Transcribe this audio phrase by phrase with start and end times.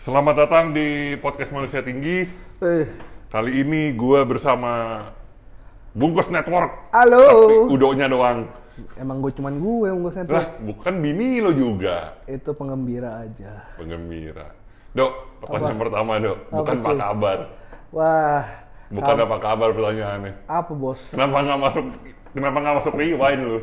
[0.00, 2.24] Selamat datang di podcast Manusia Tinggi.
[2.60, 2.86] Eh,
[3.28, 5.04] Kali ini gue bersama
[5.92, 6.90] Bungkus Network.
[6.90, 7.20] halo.
[7.20, 8.48] Tapi udonya doang.
[8.96, 10.40] Emang gue cuman gue yang gue sentro.
[10.40, 12.16] Lah, bukan bini lo juga.
[12.24, 13.68] Itu penggembira aja.
[13.76, 14.56] Penggembira.
[14.96, 16.38] Dok, pertanyaan pertama dok.
[16.48, 17.38] Bukan Apa, apa kabar.
[17.92, 18.44] Wah,
[18.90, 20.32] Bukan apa kabar pertanyaannya.
[20.48, 21.00] apa bos?
[21.12, 21.84] Kenapa nggak masuk
[22.30, 23.58] Kenapa nggak masuk rewind lu?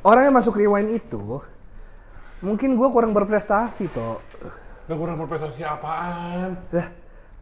[0.00, 1.40] Orang yang masuk rewind itu,
[2.40, 4.20] mungkin gue kurang berprestasi toh.
[4.86, 6.54] Gak kurang berprestasi apaan?
[6.70, 6.88] Lah,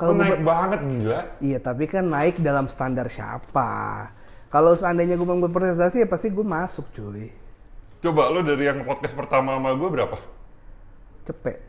[0.01, 1.21] Kalau naik banget gila.
[1.45, 4.09] Iya, tapi kan naik dalam standar siapa?
[4.49, 7.29] Kalau seandainya gue berprestasi, ya pasti gue masuk cuy.
[8.01, 10.17] Coba lo dari yang podcast pertama sama gue berapa?
[11.29, 11.61] Cepet.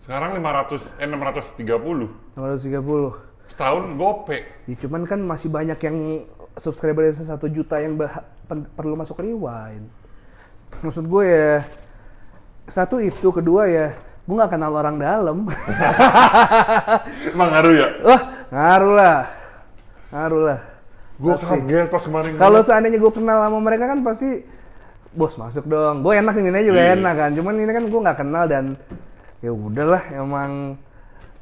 [0.00, 2.08] Sekarang 500, eh 630.
[2.34, 3.52] 630.
[3.52, 4.38] Setahun gope.
[4.64, 6.24] Ya, cuman kan masih banyak yang
[6.56, 8.00] subscribernya satu juta yang
[8.76, 9.84] perlu masuk rewind.
[10.80, 11.60] Maksud gue ya,
[12.70, 13.94] satu itu, kedua ya,
[14.30, 15.38] gue nggak kenal orang dalam.
[17.34, 17.88] Emang ngaruh ya?
[18.06, 18.20] Wah,
[18.54, 19.18] ngaruh lah,
[20.14, 20.58] ngaruh lah.
[21.18, 22.30] Gue kaget pas kemarin.
[22.38, 24.46] Kalau seandainya gue kenal sama mereka kan pasti,
[25.10, 26.06] bos masuk dong.
[26.06, 26.94] Gue enak ini juga Iya.
[26.94, 27.30] enak kan.
[27.34, 28.64] Cuman ini kan gue nggak kenal dan
[29.42, 30.78] ya udahlah, emang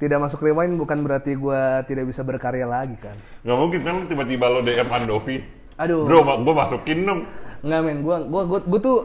[0.00, 3.20] tidak masuk rewind bukan berarti gue tidak bisa berkarya lagi kan.
[3.44, 5.36] Nggak mungkin kan tiba-tiba lo DM Andovi.
[5.76, 6.08] Aduh.
[6.08, 7.20] Bro, gue masukin dong.
[7.62, 8.98] Nggak men, gua gua, gua tuh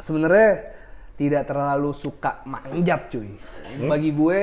[0.00, 0.79] sebenarnya
[1.20, 3.36] tidak terlalu suka manjat cuy.
[3.84, 4.40] Bagi gue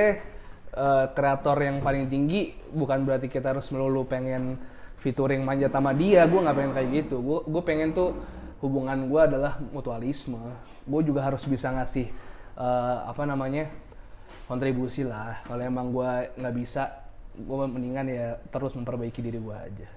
[0.78, 4.62] eh, kreator yang paling tinggi bukan berarti kita harus melulu pengen
[5.02, 6.30] featuring manjat sama dia.
[6.30, 7.18] Gue nggak pengen kayak gitu.
[7.26, 8.14] Gue gue pengen tuh
[8.62, 10.38] hubungan gue adalah mutualisme.
[10.86, 12.14] Gue juga harus bisa ngasih
[12.62, 13.74] eh, apa namanya
[14.46, 15.42] kontribusi lah.
[15.50, 16.94] Kalau emang gue nggak bisa,
[17.34, 19.88] gue mendingan ya terus memperbaiki diri gue aja.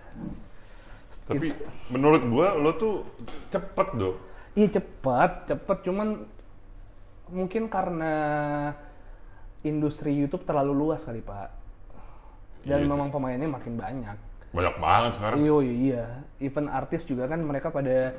[1.28, 1.53] Tapi
[1.92, 3.05] menurut gue lo tuh
[3.53, 4.17] cepet dong.
[4.56, 6.40] Iya cepet, cepet cuman
[7.31, 8.14] mungkin karena
[9.62, 11.48] industri YouTube terlalu luas kali pak.
[12.61, 12.91] Dan Iya sih.
[12.91, 14.17] memang pemainnya makin banyak.
[14.50, 15.37] Banyak banget sekarang.
[15.41, 16.05] Iya iya iya.
[16.39, 18.12] Even artis juga kan mereka pada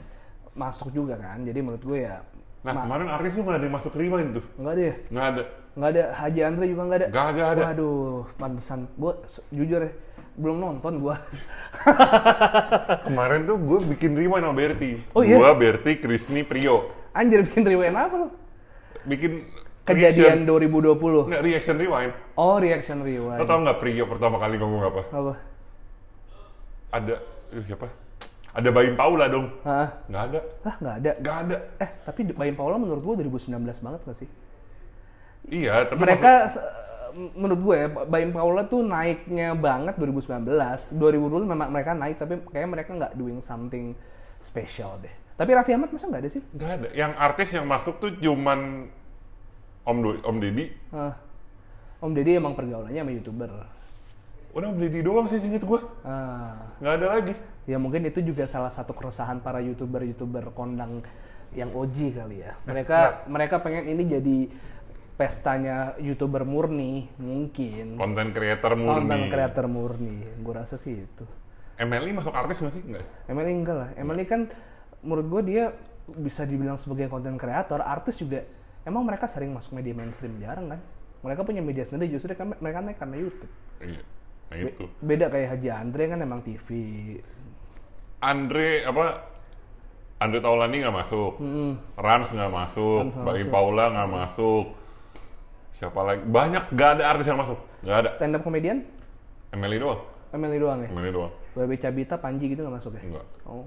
[0.52, 1.44] masuk juga kan.
[1.44, 2.24] Jadi menurut gue ya
[2.62, 4.46] Nah, ma- kemarin artis tuh nggak ada yang masuk rewind tuh.
[4.56, 4.96] nggak ada ya.
[5.10, 5.44] Nggak ada.
[5.72, 7.08] Nggak ada Haji Andre juga nggak ada.
[7.10, 7.62] Nggak ada, ada.
[7.70, 8.80] Waduh, pantesan.
[8.96, 9.14] Gue
[9.50, 9.92] jujur ya
[10.32, 11.16] belum nonton gue.
[13.06, 14.92] Kemarin tuh gue bikin rewind sama Berti.
[15.12, 15.38] Oh, iya?
[15.38, 16.92] Gue, Berti, Krisni, Prio.
[17.12, 18.28] Anjir bikin rewind apa lo?
[19.06, 19.32] Bikin
[19.82, 20.94] Kejadian reaction.
[20.94, 21.30] 2020.
[21.30, 22.14] Nggak, reaction rewind.
[22.38, 23.50] Oh reaction Lo rewind.
[23.50, 25.02] tau nggak Prio pertama kali ngomong apa?
[25.10, 25.34] Apa?
[26.92, 27.16] Ada,
[27.56, 27.88] eh, siapa?
[28.52, 29.48] Ada Baim Paula dong.
[29.64, 29.88] Hah?
[30.12, 30.40] Nggak ada.
[30.62, 31.12] Hah nggak ada.
[31.24, 31.58] Nggak ada.
[31.80, 34.30] Eh, tapi Bayam Paula menurut gue 2019 banget gak sih?
[35.48, 36.68] Iya, tapi Mereka, se-
[37.34, 40.92] menurut gue ya, Bayam Paula tuh naiknya banget 2019.
[40.94, 43.96] 2020 memang mereka naik, tapi kayaknya mereka nggak doing something
[44.44, 45.16] special deh.
[45.42, 46.44] Tapi Raffi Ahmad masa nggak ada sih?
[46.54, 46.88] Nggak ada.
[46.94, 48.94] Yang artis yang masuk tuh cuman
[49.82, 50.66] Om Do Om Deddy.
[50.94, 51.18] Ah.
[51.98, 53.50] Om Deddy emang pergaulannya sama YouTuber.
[54.54, 55.82] Udah Om Deddy doang sih singkat gue.
[56.06, 56.78] Ah.
[56.78, 57.34] Nggak ada lagi.
[57.66, 61.02] Ya mungkin itu juga salah satu keresahan para YouTuber-YouTuber kondang
[61.58, 62.54] yang OG kali ya.
[62.70, 64.38] Mereka mereka pengen ini jadi
[65.18, 67.98] pestanya YouTuber murni, mungkin.
[67.98, 69.10] Konten creator murni.
[69.10, 71.26] Content creator murni, gue rasa sih itu.
[71.82, 72.84] MLI masuk artis nggak sih?
[72.86, 73.06] Nggak.
[73.26, 74.46] Emily enggak lah, Emily kan
[75.02, 75.64] menurut gue dia
[76.12, 78.42] bisa dibilang sebagai content creator, artis juga.
[78.82, 80.80] Emang mereka sering masuk media mainstream jarang kan?
[81.22, 83.52] Mereka punya media sendiri justru kan mereka naik karena YouTube.
[83.78, 84.02] Iya.
[84.52, 84.86] Nah Be- itu.
[85.00, 86.68] beda kayak Haji Andre kan emang TV.
[88.22, 89.06] Andre apa?
[90.22, 91.32] Andre Taulani nggak masuk.
[91.98, 93.00] Rans nggak masuk.
[93.06, 93.50] Rans nggak masuk.
[93.54, 94.66] Paula nggak masuk.
[95.78, 96.22] Siapa lagi?
[96.26, 97.58] Banyak nggak ada artis yang masuk.
[97.82, 98.10] Nggak ada.
[98.18, 98.86] Stand up comedian,
[99.54, 100.02] MLI doang.
[100.32, 100.90] Emily doang ya.
[100.94, 101.32] MLI doang.
[101.52, 103.02] Babe Cabita, Panji gitu nggak masuk ya?
[103.04, 103.26] Enggak.
[103.44, 103.66] Oh.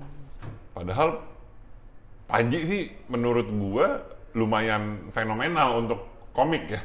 [0.74, 1.22] Padahal
[2.24, 4.00] Panji sih menurut gua
[4.34, 6.00] lumayan fenomenal untuk
[6.34, 6.82] komik ya.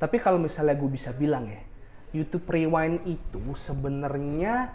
[0.00, 1.60] Tapi kalau misalnya gue bisa bilang ya,
[2.16, 4.72] YouTube Rewind itu sebenarnya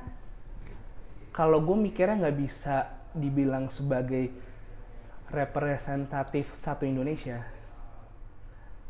[1.33, 2.85] kalau gue mikirnya nggak bisa
[3.17, 4.29] dibilang sebagai
[5.33, 7.41] representatif satu Indonesia.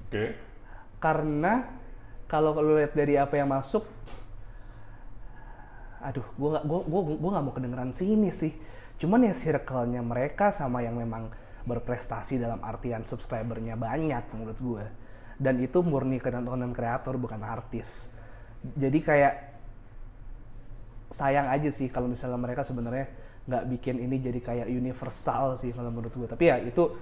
[0.05, 0.35] Oke.
[0.99, 1.63] Karena
[2.27, 3.87] kalau lo lihat dari apa yang masuk,
[6.03, 8.51] aduh, gue nggak gue gue gue nggak mau kedengeran sini sih.
[8.95, 11.27] Cuman ya circle-nya mereka sama yang memang
[11.65, 14.85] berprestasi dalam artian subscribernya banyak menurut gue.
[15.35, 18.07] Dan itu murni konten kreator bukan artis.
[18.63, 19.35] Jadi kayak
[21.11, 23.07] sayang aja sih kalau misalnya mereka sebenarnya
[23.45, 26.27] nggak bikin ini jadi kayak universal sih kalau menurut gue.
[26.29, 26.95] Tapi ya itu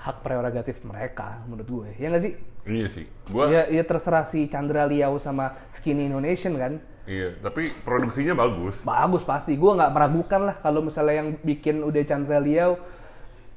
[0.00, 1.88] hak prerogatif mereka menurut gue.
[2.00, 2.34] Ya nggak sih?
[2.64, 3.06] Iya sih.
[3.28, 6.80] Gua Ya, ya terserah si Chandra Liao sama Skinny Indonesian kan.
[7.08, 8.80] Iya, tapi produksinya bagus.
[8.84, 9.56] Bagus pasti.
[9.56, 12.80] Gue nggak meragukan lah kalau misalnya yang bikin udah Chandra Liao,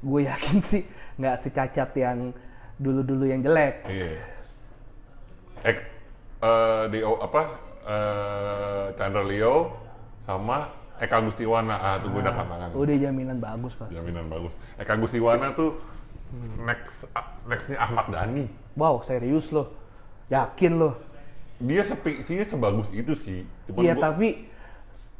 [0.04, 0.82] gue yakin sih
[1.18, 2.32] nggak secacat yang
[2.78, 3.84] dulu-dulu yang jelek.
[3.86, 4.12] Iya.
[5.64, 5.78] Ek,
[6.44, 7.42] eh, di apa?
[7.84, 9.76] eh Chandra Leo
[10.24, 11.76] sama Eka Gustiwana.
[11.76, 12.68] Ah, tuh gue udah tangan.
[12.72, 13.90] Udah jaminan bagus pas.
[13.92, 14.54] Jaminan bagus.
[14.80, 15.76] Eka Gustiwana tuh
[16.64, 18.46] next ah, nextnya Ahmad Dhani.
[18.74, 19.70] Wow, serius loh.
[20.32, 20.94] Yakin loh.
[21.62, 23.46] Dia sepi, sih sebagus itu sih.
[23.70, 24.50] Iya, gua- tapi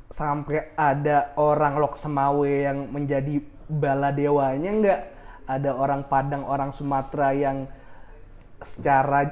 [0.08, 5.00] sampai ada orang Lok Semawe yang menjadi bala dewanya nggak?
[5.44, 7.68] Ada orang Padang, orang Sumatera yang
[8.64, 9.28] secara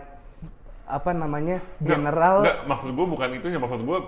[0.82, 2.36] apa namanya Nggak, general.
[2.44, 3.98] Nggak, maksud gue bukan itunya, maksud gue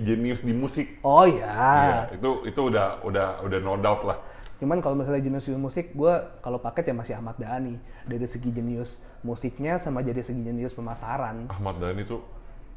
[0.00, 1.02] jenius di musik.
[1.04, 2.00] Oh Iya, ya.
[2.16, 4.18] itu itu udah udah udah no doubt lah.
[4.56, 9.00] Cuman kalau misalnya jenius musik, gue kalau paket ya masih Ahmad Dhani dari segi jenius
[9.20, 11.48] musiknya sama jadi segi jenius pemasaran.
[11.48, 12.20] Ahmad Dhani tuh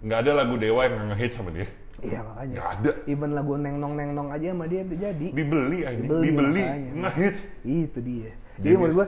[0.04, 1.68] nggak ada lagu Dewa yang ngehit sama dia.
[2.04, 2.54] Iya makanya.
[2.60, 2.92] Nggak ada.
[3.08, 5.28] Even lagu neng nong neng nong aja sama dia itu jadi.
[5.32, 6.64] Dibeli aja, Dibeli, dibeli,
[7.00, 7.36] ngehit.
[7.64, 8.32] Itu dia.
[8.60, 8.78] Jadi Genius.
[8.78, 9.08] menurut gue,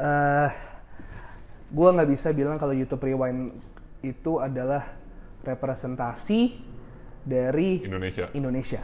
[0.00, 0.50] eh
[1.70, 3.54] gue nggak bisa bilang kalau YouTube Rewind
[4.00, 4.82] itu adalah
[5.44, 6.56] representasi
[7.22, 8.32] dari Indonesia.
[8.32, 8.82] Indonesia.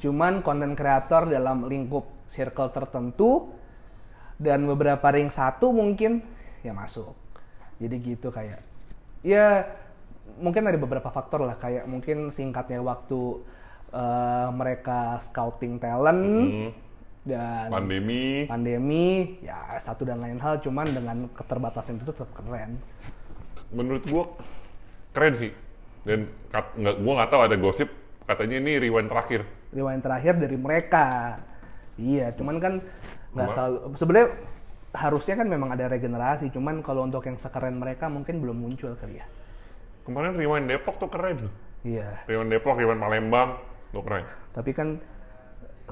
[0.00, 3.52] Cuman konten kreator dalam lingkup circle tertentu
[4.40, 6.24] dan beberapa ring satu mungkin
[6.64, 7.12] ya masuk.
[7.78, 8.64] Jadi gitu kayak
[9.20, 9.68] ya
[10.36, 13.40] mungkin ada beberapa faktor lah kayak mungkin singkatnya waktu
[13.92, 16.70] eh, mereka scouting talent Hmm,
[17.24, 18.44] dan pandemi.
[18.44, 19.04] pandemi
[19.40, 22.76] ya satu dan lain hal cuman dengan keterbatasan itu tetap keren.
[23.72, 24.24] Menurut gue
[25.12, 25.52] keren sih.
[26.04, 27.88] Dan kat, nggak, gue nggak tahu ada gosip
[28.28, 29.40] katanya ini rewind terakhir.
[29.72, 31.38] Rewind terakhir dari mereka.
[31.96, 32.74] Iya, cuman kan
[33.32, 33.76] nggak selalu.
[33.96, 34.28] Sebenarnya
[34.94, 39.18] harusnya kan memang ada regenerasi, cuman kalau untuk yang sekeren mereka mungkin belum muncul kali
[39.18, 39.26] ya.
[40.04, 41.54] Kemarin rewind Depok tuh keren loh.
[41.84, 43.60] Iya, Rewind Depok, rewind Palembang,
[43.92, 44.24] tuh keren.
[44.54, 45.02] tapi kan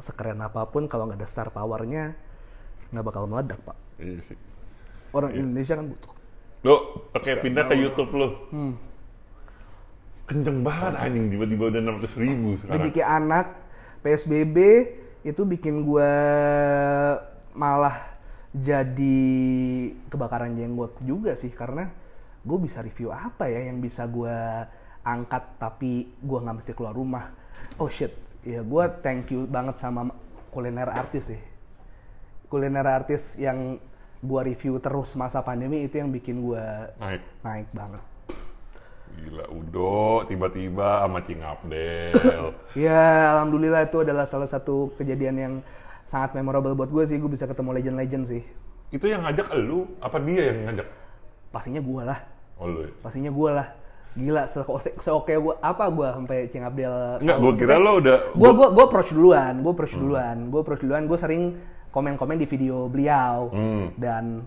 [0.00, 2.16] sekeren apa pun kalau nggak ada star powernya
[2.92, 3.76] nggak bakal meledak pak.
[4.00, 4.38] Iya sih.
[5.12, 6.12] Orang Indonesia kan butuh.
[6.64, 6.74] Lo
[7.12, 8.28] pakai pindah ke YouTube lo.
[8.48, 8.74] Hmm.
[10.24, 12.72] Kenceng banget anjing tiba-tiba udah 600 ribu sekarang.
[12.78, 13.46] Rezeki anak
[14.00, 14.56] PSBB
[15.22, 16.12] itu bikin gua
[17.52, 18.16] malah
[18.52, 19.28] jadi
[20.08, 21.92] kebakaran jenggot juga sih karena
[22.42, 24.66] gue bisa review apa ya yang bisa gua
[25.02, 27.30] angkat tapi gua nggak mesti keluar rumah.
[27.78, 28.10] Oh shit,
[28.42, 30.10] ya gua thank you banget sama
[30.50, 31.40] kuliner artis sih.
[32.46, 33.78] Kuliner artis yang
[34.20, 37.22] gua review terus masa pandemi itu yang bikin gua Naik.
[37.42, 38.02] naik banget.
[39.12, 42.16] Gila, Udo tiba-tiba sama Cing Abdel.
[42.72, 45.54] Ya, alhamdulillah itu adalah salah satu kejadian yang
[46.08, 47.20] sangat memorable buat gue sih.
[47.20, 48.42] Gue bisa ketemu legend-legend sih.
[48.88, 50.88] itu yang ngajak elu, apa dia yang ngajak?
[51.48, 52.18] Pastinya gue lah.
[52.62, 52.90] Oh lu ya?
[53.02, 53.68] Pastinya gue lah.
[54.12, 54.60] Gila, se
[55.00, 57.18] seoke gue apa gue sampai Cing Abdel.
[57.24, 58.16] Enggak, gue kira lo udah...
[58.36, 59.54] Gue gue gue approach duluan.
[59.64, 60.36] Gue approach duluan.
[60.52, 61.02] Gue approach duluan.
[61.10, 61.44] Gue sering
[61.90, 63.50] komen-komen di video beliau.
[63.50, 63.92] Hmm.
[63.98, 64.46] Dan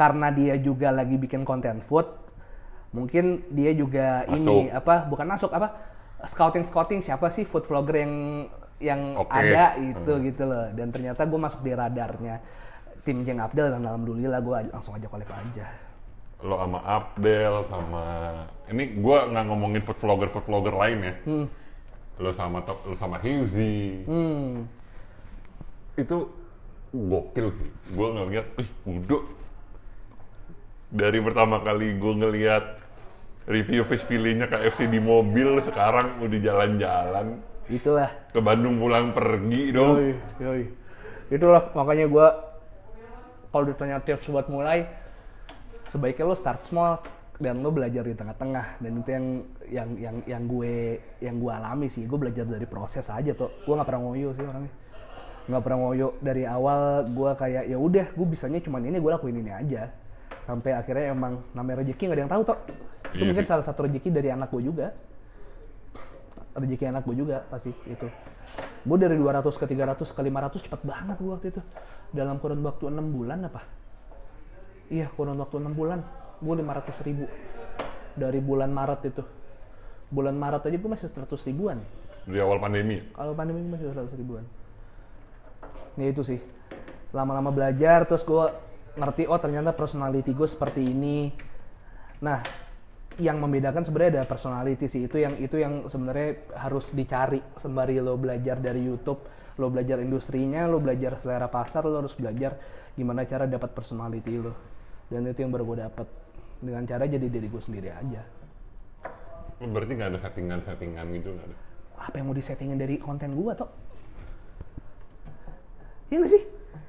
[0.00, 2.08] karena dia juga lagi bikin konten food,
[2.96, 4.80] mungkin dia juga ini Masuk.
[4.80, 4.94] apa?
[5.12, 5.68] Bukan masuk apa?
[6.24, 8.14] Scouting scouting siapa sih food vlogger yang
[8.80, 9.28] yang Oke.
[9.28, 10.72] ada itu gitu loh.
[10.72, 12.40] Dan ternyata gue masuk di radarnya
[13.04, 15.68] tim Jeng Abdel dan alhamdulillah gue langsung aja kolek aja.
[16.40, 18.04] Lo sama Abdel, sama...
[18.70, 21.14] Ini gue nggak ngomongin food vlogger food vlogger lain ya.
[22.20, 24.04] Lo sama lo sama Heuzi.
[24.08, 24.64] Hmm.
[25.96, 26.32] Itu
[26.92, 27.70] gokil sih.
[27.92, 29.26] Gue ngeliat, ih Udo.
[30.90, 32.64] Dari pertama kali gue ngeliat
[33.50, 37.26] review fish fillet-nya KFC di mobil, sekarang udah jalan-jalan.
[37.70, 39.94] Itulah Ke Bandung pulang pergi dong.
[39.98, 40.62] Yoi, yoi.
[41.30, 42.28] Itulah makanya gua
[43.54, 44.86] kalau ditanya tips buat mulai
[45.90, 47.02] sebaiknya lo start small
[47.42, 48.78] dan lo belajar di tengah-tengah.
[48.78, 49.26] Dan itu yang
[49.66, 52.06] yang yang yang gue yang gue alami sih.
[52.06, 54.72] Gue belajar dari proses aja tuh gue nggak pernah ngoyo sih orangnya.
[55.50, 56.08] Nggak pernah ngoyo.
[56.22, 59.90] Dari awal gue kayak ya udah gue bisanya cuman ini gue lakuin ini aja.
[60.46, 62.58] Sampai akhirnya emang namanya rezeki nggak ada yang tahu toh
[63.10, 64.94] itu Iya mungkin salah satu rezeki dari anak gue juga.
[66.54, 68.06] Rezeki anak gue juga pasti itu
[68.80, 71.62] gue dari 200 ke 300 ke 500 cepet banget gue waktu itu.
[72.10, 73.79] Dalam kurun waktu enam bulan apa
[74.90, 76.02] iya kurun waktu enam bulan.
[76.42, 77.24] Gue 500 ribu.
[78.18, 79.22] Dari bulan Maret itu.
[80.10, 81.78] Bulan Maret aja gue masih 100 ribuan.
[82.26, 83.00] Dari awal pandemi.
[83.16, 84.44] kalau pandemi masih 100 ribuan.
[85.96, 86.42] Ya itu sih.
[87.14, 88.44] Lama-lama belajar terus gue
[88.98, 91.30] ngerti oh ternyata personality gue seperti ini.
[92.20, 92.42] Nah
[93.16, 95.06] yang membedakan sebenarnya ada personality sih.
[95.06, 99.22] Itu yang itu yang sebenarnya harus dicari sembari lo belajar dari YouTube
[99.60, 102.56] lo belajar industrinya lo belajar selera pasar lo harus belajar
[102.96, 104.69] gimana cara dapat personality lo
[105.10, 106.06] dan itu yang baru gue dapat
[106.62, 108.22] dengan cara jadi diri gue sendiri aja
[109.60, 111.56] Berarti nggak ada settingan-settingan gitu nggak ada?
[112.00, 113.68] apa yang mau disettingin dari konten gua toh?
[116.08, 116.42] Iya gak sih?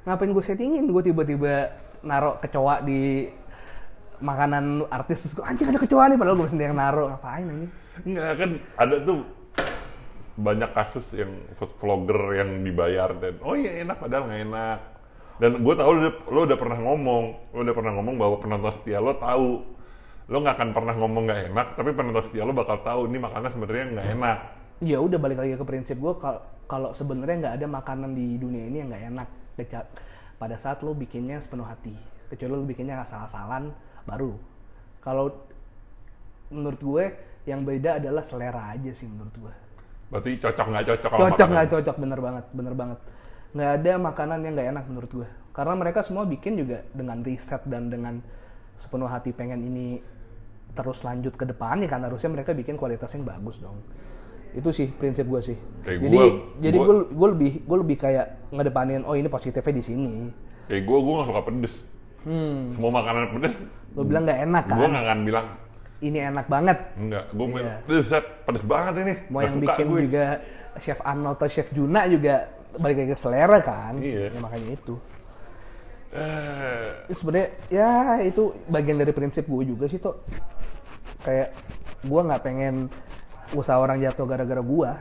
[0.08, 0.88] Ngapain gue settingin?
[0.88, 3.28] Gue tiba-tiba naruh kecoa di
[4.22, 7.72] makanan artis terus gue anjing ada kecoa nih padahal gue sendiri yang naruh ngapain anjing
[8.06, 9.20] Enggak kan ada tuh
[10.38, 14.80] banyak kasus yang food vlogger yang dibayar dan oh iya enak padahal nggak enak.
[15.42, 18.72] Dan gue tahu lo, udah- lo udah pernah ngomong, lo udah pernah ngomong bahwa penonton
[18.78, 19.66] setia lo tahu
[20.30, 23.50] lo nggak akan pernah ngomong nggak enak, tapi penonton setia lo bakal tahu ini makanan
[23.50, 24.38] sebenarnya nggak enak.
[24.82, 26.14] ya udah balik lagi ke prinsip gue
[26.66, 29.28] kalau sebenarnya nggak ada makanan di dunia ini yang nggak enak
[30.42, 31.94] pada saat lo bikinnya sepenuh hati
[32.34, 33.70] kecuali lo bikinnya asal-asalan
[34.10, 34.34] baru
[34.98, 35.38] kalau
[36.50, 37.06] menurut gue
[37.46, 39.54] yang beda adalah selera aja sih menurut gue
[40.10, 41.12] Berarti cocok nggak cocok?
[41.14, 43.00] cocok nggak cocok bener banget bener banget
[43.52, 47.60] nggak ada makanan yang nggak enak menurut gue karena mereka semua bikin juga dengan riset
[47.66, 48.24] dan dengan
[48.76, 50.00] sepenuh hati pengen ini
[50.72, 53.84] terus lanjut ke depannya kan harusnya mereka bikin kualitas yang bagus dong
[54.52, 58.26] itu sih prinsip gue sih Kayak jadi gua- jadi gue gue lebih gue lebih kayak
[58.50, 60.14] ngedepanin oh ini positifnya di sini
[60.64, 61.76] Kayak gue, gue nggak suka pedes.
[62.24, 63.54] hmm Semua makanan pedes,
[63.92, 65.48] lo bilang nggak enak gue kan nggak akan bilang
[66.00, 67.26] ini enak banget enggak.
[67.30, 67.54] Gue Iya.
[67.54, 69.14] bilang, "Eh, Set, pedes banget ini.
[69.28, 70.24] mau Nggak yang suka bikin gue." juga
[70.78, 72.36] chef Arnold atau chef Juna juga
[72.80, 74.00] balik lagi ke selera kan?
[74.00, 74.32] Iya.
[74.32, 74.96] Ya, makanya itu.
[77.08, 77.92] Itu sebenarnya ya
[78.24, 80.20] itu bagian dari prinsip gue juga sih tuh
[81.24, 81.56] kayak
[82.04, 82.92] gue nggak pengen
[83.56, 84.92] usaha orang jatuh gara-gara gue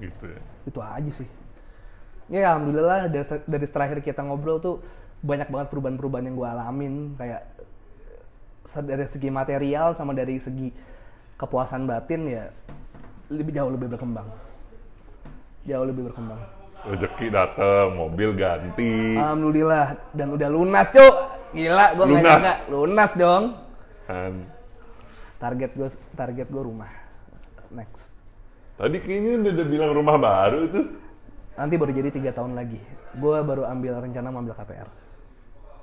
[0.00, 0.40] gitu ya.
[0.64, 1.28] itu aja sih.
[2.30, 4.76] Ya alhamdulillah dari, se- dari terakhir kita ngobrol tuh
[5.20, 6.94] banyak banget perubahan-perubahan yang gue alamin.
[7.20, 7.42] Kayak
[8.86, 10.70] dari segi material sama dari segi
[11.36, 12.44] kepuasan batin ya
[13.30, 14.26] lebih jauh lebih berkembang
[15.62, 16.40] jauh lebih berkembang
[16.80, 19.12] Rezeki dateng, mobil ganti.
[19.14, 21.14] alhamdulillah dan udah lunas cuk
[21.52, 22.24] gila gue nggak Lunas.
[22.24, 23.44] nyangka lunas dong
[24.06, 24.34] Kan.
[25.36, 26.90] target gue target gue rumah
[27.70, 28.16] next
[28.74, 30.86] Tadi kayaknya udah, udah bilang rumah baru tuh.
[31.52, 32.80] nanti baru jadi tiga tahun lagi
[33.12, 34.88] gue baru ambil rencana mau ambil KPR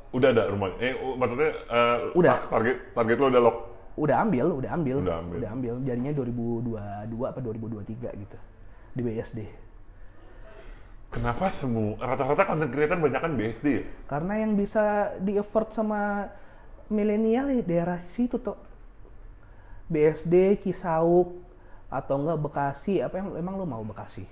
[0.08, 0.72] Udah ada rumah.
[0.80, 2.40] Eh, oh, maksudnya eh, Udah.
[2.40, 3.58] tar- Target target lo udah lock.
[3.98, 5.74] udah ambil udah ambil Udah ambil.
[5.84, 6.74] jadinya 2022
[7.22, 7.86] apa 2023
[8.18, 8.38] gitu
[8.94, 9.40] di BSD
[11.08, 13.84] Kenapa semua rata-rata content creator banyak kan BSD ya?
[14.12, 16.28] karena yang bisa di afford sama
[16.92, 18.60] milenial ya daerah situ tuh
[19.88, 21.32] BSD Cisauk
[21.88, 24.28] atau enggak Bekasi apa yang emang lu mau Bekasi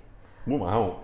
[0.46, 1.02] Gue mau.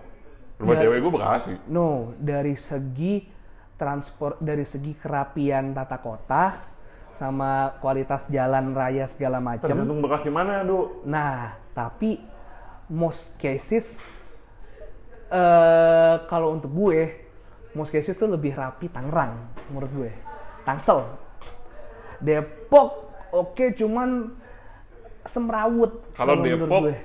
[0.55, 1.53] Rumah cewek gue Bekasi.
[1.67, 3.27] No, dari segi
[3.75, 6.63] transport, dari segi kerapian tata kota,
[7.11, 9.67] sama kualitas jalan raya segala macam.
[9.67, 11.03] Tergantung Bekasi mana, Do.
[11.03, 12.23] Nah, tapi
[12.87, 13.99] most cases,
[15.33, 17.09] eh kalau untuk gue,
[17.89, 19.33] cases tuh lebih rapi Tangerang,
[19.73, 20.11] menurut gue.
[20.61, 21.01] Tangsel.
[22.21, 24.31] Depok, oke, cuman
[25.25, 26.05] semrawut.
[26.13, 26.95] Kalau Depok, gue.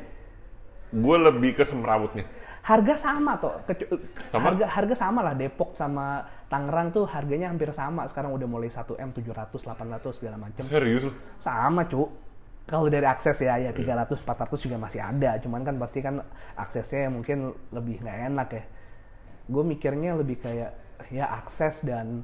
[0.88, 2.24] Gue lebih ke semrawutnya.
[2.58, 3.88] harga sama toh Kecu-
[4.28, 4.52] Sama?
[4.52, 6.20] harga harga sama lah Depok sama
[6.52, 11.08] Tangerang tuh harganya hampir sama sekarang udah mulai 1 m 700 800 segala macam Serius
[11.40, 12.12] sama cu
[12.68, 16.20] kalau dari akses ya ya 300 400 juga masih ada cuman kan pasti kan
[16.54, 18.64] aksesnya mungkin lebih nggak enak ya
[19.48, 20.70] gue mikirnya lebih kayak
[21.08, 22.22] ya akses dan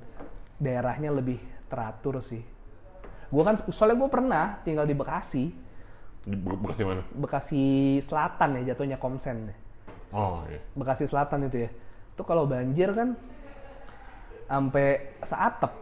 [0.60, 1.40] daerahnya lebih
[1.72, 2.44] teratur sih
[3.32, 5.44] gue kan soalnya gue pernah tinggal di Bekasi
[6.24, 7.02] Di Be- Bekasi mana?
[7.12, 7.62] Bekasi
[8.00, 9.52] Selatan ya jatuhnya Komsen.
[10.12, 10.60] Oh iya.
[10.78, 11.70] Bekasi Selatan itu ya.
[12.14, 13.08] Itu kalau banjir kan
[14.48, 15.72] sampai seatap.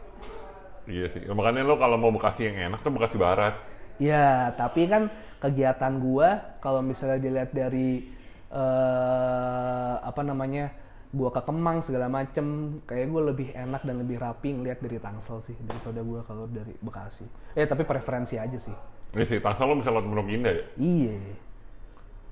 [0.91, 1.23] Iya sih.
[1.31, 3.55] Makanya lo kalau mau Bekasi yang enak tuh Bekasi Barat.
[4.03, 8.11] Ya, tapi kan kegiatan gua kalau misalnya dilihat dari
[8.51, 10.83] eh apa namanya?
[11.13, 15.45] gua ke Kemang segala macem kayak gue lebih enak dan lebih rapi ngeliat dari Tangsel
[15.45, 17.29] sih daripada gua kalau dari Bekasi.
[17.53, 18.73] Eh tapi preferensi aja sih.
[19.13, 20.65] Ini sih, Tangsel lo bisa lewat Pondok Indah ya.
[20.81, 21.21] Iya.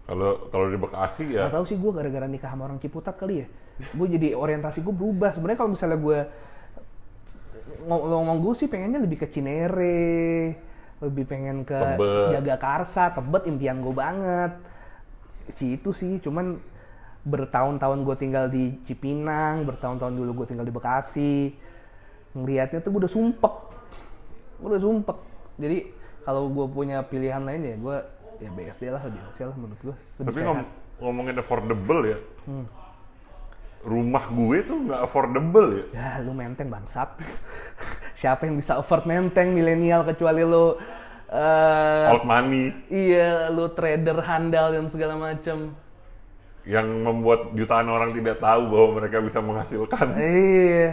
[0.09, 1.45] Kalau kalau di Bekasi ya.
[1.45, 3.47] Gak tau sih gue gara-gara nikah sama orang Ciputat kali ya.
[3.93, 5.37] Gue jadi orientasi gue berubah.
[5.37, 6.19] Sebenarnya kalau misalnya gue
[7.85, 10.57] ngomong gue sih pengennya lebih ke Cinere,
[11.01, 12.37] lebih pengen ke Tebet.
[12.37, 14.53] Jagakarsa, Tebet impian gue banget.
[15.57, 16.61] Si itu sih, cuman
[17.25, 21.53] bertahun-tahun gue tinggal di Cipinang, bertahun-tahun dulu gue tinggal di Bekasi.
[22.37, 23.55] Ngeliatnya tuh gue udah sumpek.
[24.61, 25.19] Gue udah sumpek.
[25.61, 25.79] Jadi
[26.25, 27.97] kalau gue punya pilihan lain ya gue
[28.41, 29.97] ya BSD lah lebih oke lah menurut gue.
[30.21, 30.49] Lebih Tapi sehat.
[30.49, 30.61] ngom
[31.01, 32.19] ngomongin affordable ya.
[32.45, 32.67] Hmm.
[33.81, 35.85] Rumah gue tuh nggak affordable ya.
[35.97, 37.09] Ya, lu menteng bangsat.
[38.21, 40.77] Siapa yang bisa afford menteng milenial kecuali lu
[41.33, 45.73] eh Old money iya, lu trader handal dan segala macam.
[46.69, 50.13] yang membuat jutaan orang tidak tahu bahwa mereka bisa menghasilkan.
[50.13, 50.89] Iya.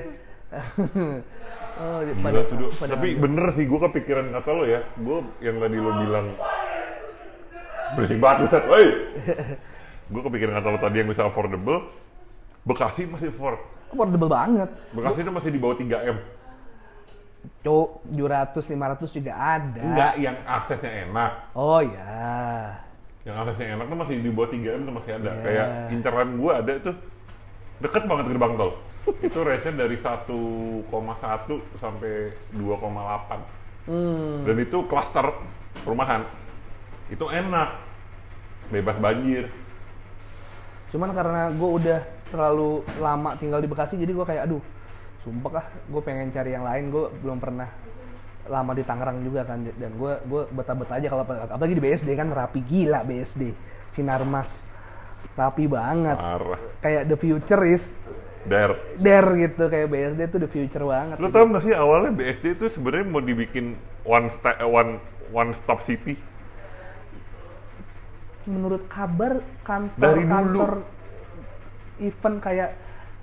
[1.84, 4.88] oh, Gila pada, Tapi bener sih, gue kepikiran kata lo ya.
[4.96, 6.40] Gue yang tadi lo bilang
[8.00, 8.88] bersih banget Buset, woi.
[10.16, 11.92] gue kepikiran kata lo tadi yang bisa affordable.
[12.64, 13.60] Bekasi masih afford.
[13.92, 14.72] affordable banget.
[14.96, 16.18] Bekasi itu masih di bawah 3 m.
[17.64, 19.82] Cuk, 700 500 juga ada.
[19.82, 21.32] Enggak, yang aksesnya enak.
[21.56, 22.16] Oh ya.
[23.24, 25.32] Yang aksesnya enak tuh masih di bawah 3 M tuh masih ada.
[25.32, 25.44] Iya.
[25.44, 26.96] Kayak inceran gua ada tuh
[27.84, 28.72] deket banget gerbang tol.
[29.24, 30.84] itu range dari 1,1
[31.80, 32.14] sampai
[32.52, 33.88] 2,8.
[33.88, 34.44] Hmm.
[34.44, 35.32] Dan itu klaster
[35.88, 36.28] perumahan.
[37.08, 37.80] Itu enak.
[38.68, 39.48] Bebas banjir.
[40.92, 44.60] Cuman karena gue udah terlalu lama tinggal di Bekasi, jadi gue kayak aduh,
[45.28, 46.88] sumpah ah, gue pengen cari yang lain.
[46.88, 47.68] Gue belum pernah
[48.48, 52.32] lama di Tangerang juga kan, dan gue gue betah-betah aja kalau apalagi di BSD kan
[52.32, 53.52] rapi gila BSD,
[53.92, 54.64] Sinarmas
[55.36, 56.56] rapi banget, Parah.
[56.80, 57.92] kayak the future is
[58.48, 58.72] Der.
[58.96, 61.20] there gitu, kayak BSD tuh the future banget.
[61.20, 63.76] Lo tau gak sih awalnya BSD itu sebenarnya mau dibikin
[64.08, 65.04] one sta- eh, one
[65.36, 66.16] one stop city.
[68.48, 70.32] Menurut kabar kantor Dari dulu.
[70.32, 70.72] kantor
[72.00, 72.70] event kayak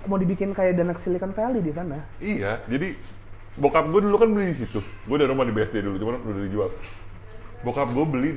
[0.05, 2.01] mau dibikin kayak Danak Silicon Valley di sana.
[2.21, 2.95] Iya, jadi
[3.59, 4.79] bokap gue dulu kan beli di situ.
[5.05, 6.69] Gue ada rumah di BSD dulu, cuman udah dijual.
[7.65, 8.31] Bokap gue beli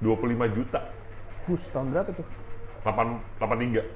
[0.00, 0.80] 25 juta,
[1.46, 2.26] Bus tahun berapa tuh?
[2.82, 3.86] 8, 83.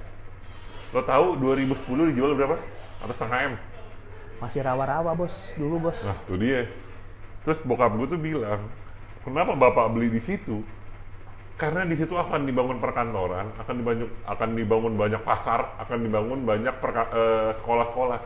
[0.94, 2.56] Lo tahu 2010 dijual berapa?
[3.02, 3.54] Atau setengah M?
[4.38, 5.98] Masih rawa-rawa bos, dulu bos.
[6.06, 6.70] Nah, itu dia.
[7.42, 8.62] Terus bokap gue tuh bilang,
[9.26, 10.62] kenapa bapak beli di situ?
[11.60, 16.72] Karena di situ akan dibangun perkantoran, akan dibangun akan dibangun banyak pasar, akan dibangun banyak
[16.72, 18.20] eh, sekolah-sekolah.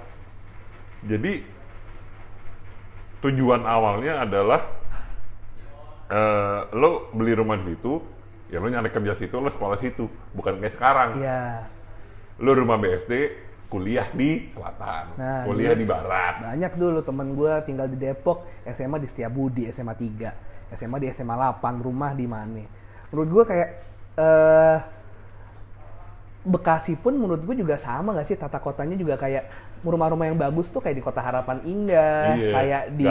[1.10, 1.42] Jadi
[3.26, 4.62] tujuan awalnya adalah
[6.14, 7.98] eh, lo beli rumah di situ,
[8.54, 11.10] ya lo nyari kerja situ, lo sekolah situ, bukan kayak sekarang.
[11.18, 11.66] Iya,
[12.38, 13.34] Lo rumah BSD,
[13.66, 16.38] kuliah di selatan, Nah, kuliah di barat.
[16.54, 21.34] banyak dulu temen gue tinggal di Depok, SMA di Setiabudi, SMA 3, SMA di SMA
[21.34, 22.83] 8, rumah di mana.
[23.12, 23.68] Menurut gue kayak
[24.14, 24.78] eh
[26.44, 29.48] Bekasi pun menurut gue juga sama gak sih tata kotanya juga kayak
[29.80, 33.04] rumah-rumah yang bagus tuh kayak di Kota Harapan Indah, Iya, kayak di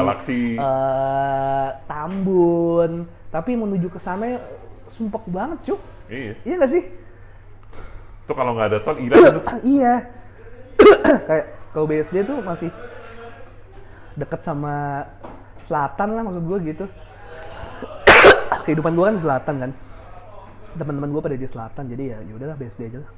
[0.53, 3.09] eh, Tambun.
[3.33, 4.37] Tapi menuju ke sana
[4.85, 5.81] sumpek banget, Cuk.
[6.13, 6.33] Iya.
[6.45, 6.83] Iya gak sih?
[8.29, 9.17] Tuh kalau nggak ada tol hilang
[9.65, 9.93] iya.
[11.29, 12.69] kayak kalau BSD tuh masih
[14.13, 15.09] deket sama
[15.57, 16.85] selatan lah maksud gue gitu.
[18.63, 19.71] Kehidupan gue kan di selatan kan.
[20.79, 23.11] Teman-teman gue pada di selatan jadi ya yaudahlah BSD aja lah.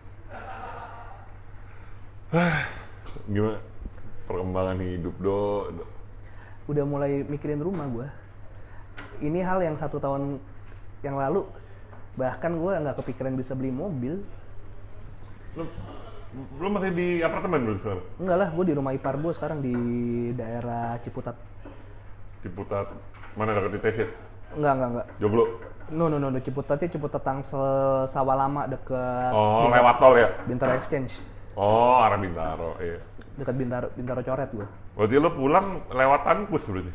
[3.32, 3.60] Gimana
[4.26, 5.70] perkembangan hidup do?
[6.66, 8.08] Udah mulai mikirin rumah gue.
[9.22, 10.42] Ini hal yang satu tahun
[11.06, 11.46] yang lalu
[12.18, 14.26] bahkan gue nggak kepikiran bisa beli mobil.
[15.56, 15.64] Lu,
[16.60, 18.04] lu masih di apartemen dulu sekarang?
[18.20, 19.76] Enggak lah, gue di rumah ipar gue sekarang di
[20.36, 21.38] daerah Ciputat.
[22.44, 22.90] Ciputat
[23.38, 24.10] mana dekat di Tesit?
[24.56, 25.08] Enggak, enggak, enggak.
[25.20, 25.44] Joglo.
[25.94, 26.39] No, no, no, no.
[26.41, 30.30] Ciputatnya Ciputat Tangsel Sawah Lama deket Oh, Bintaro, lewat tol ya?
[30.50, 31.13] Bintaro Exchange.
[31.54, 32.98] Oh, arah Bintaro, iya.
[33.38, 34.68] Dekat Bintaro, Bintaro Coret gue.
[34.98, 36.91] Berarti lu pulang lewat Anpus berarti?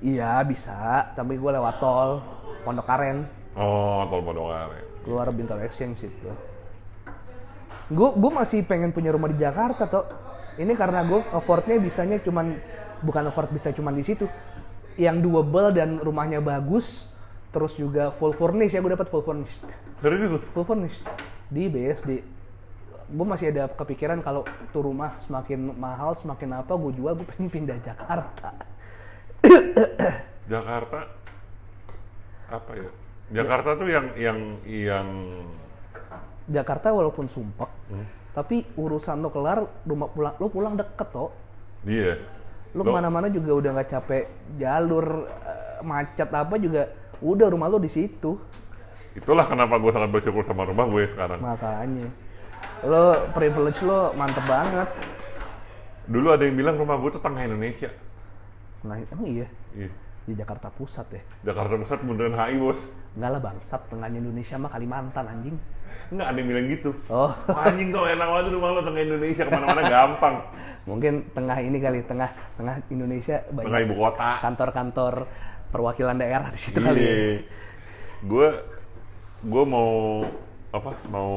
[0.00, 1.10] Iya, bisa.
[1.16, 2.22] Tapi gue lewat tol
[2.62, 3.26] Pondok Aren.
[3.58, 5.02] Oh, tol Pondokare.
[5.02, 6.30] Keluar Bintaro Exchange itu.
[7.90, 10.06] Gue gue masih pengen punya rumah di Jakarta, toh.
[10.54, 12.54] Ini karena gue affordnya bisanya cuman
[13.02, 14.30] bukan afford bisa cuman di situ.
[14.98, 17.06] Yang doable dan rumahnya bagus,
[17.50, 19.54] terus juga full furnish ya gue dapat full furnish.
[20.00, 20.40] Serius lu?
[20.54, 20.96] full furnish
[21.50, 22.10] di BSD
[23.10, 27.50] gue masih ada kepikiran kalau tuh rumah semakin mahal semakin apa gue jual gue pengen
[27.50, 28.54] pindah Jakarta
[30.52, 31.10] Jakarta
[32.46, 32.90] apa ya?
[33.30, 35.08] Jakarta tuh yang yang yang
[36.46, 38.06] Jakarta walaupun sumpek Hmm.
[38.30, 41.34] tapi urusan lo kelar rumah pulang lo pulang deket toh
[41.82, 42.14] iya.
[42.70, 46.86] Lo- ke mana-mana juga udah nggak capek jalur eh, macet apa juga
[47.20, 48.38] udah rumah lo di situ
[49.10, 51.42] Itulah kenapa gue sangat bersyukur sama rumah gue sekarang.
[51.42, 52.06] makanya
[52.86, 54.86] lo privilege lo mantep banget
[56.10, 57.90] Dulu ada yang bilang rumah gue tuh tengah Indonesia.
[58.80, 59.90] nah emang iya Iya.
[60.30, 62.78] Di Jakarta Pusat ya Jakarta Pusat bundaran HI bos.
[63.10, 65.56] Enggak lah bangsat, tengahnya Indonesia mah Kalimantan anjing.
[66.08, 66.90] Enggak ada yang bilang gitu.
[67.10, 67.30] Oh,
[67.66, 70.36] Anjing kok enak banget rumah lo tengah Indonesia ke mana-mana gampang.
[70.88, 74.30] mungkin tengah ini kali, tengah tengah Indonesia Tengah banyak ibu kota.
[74.40, 75.14] kantor-kantor
[75.68, 76.98] perwakilan daerah di situ kali.
[77.02, 77.14] ya.
[78.22, 78.48] Gue
[79.42, 80.22] gue mau
[80.70, 81.30] apa mau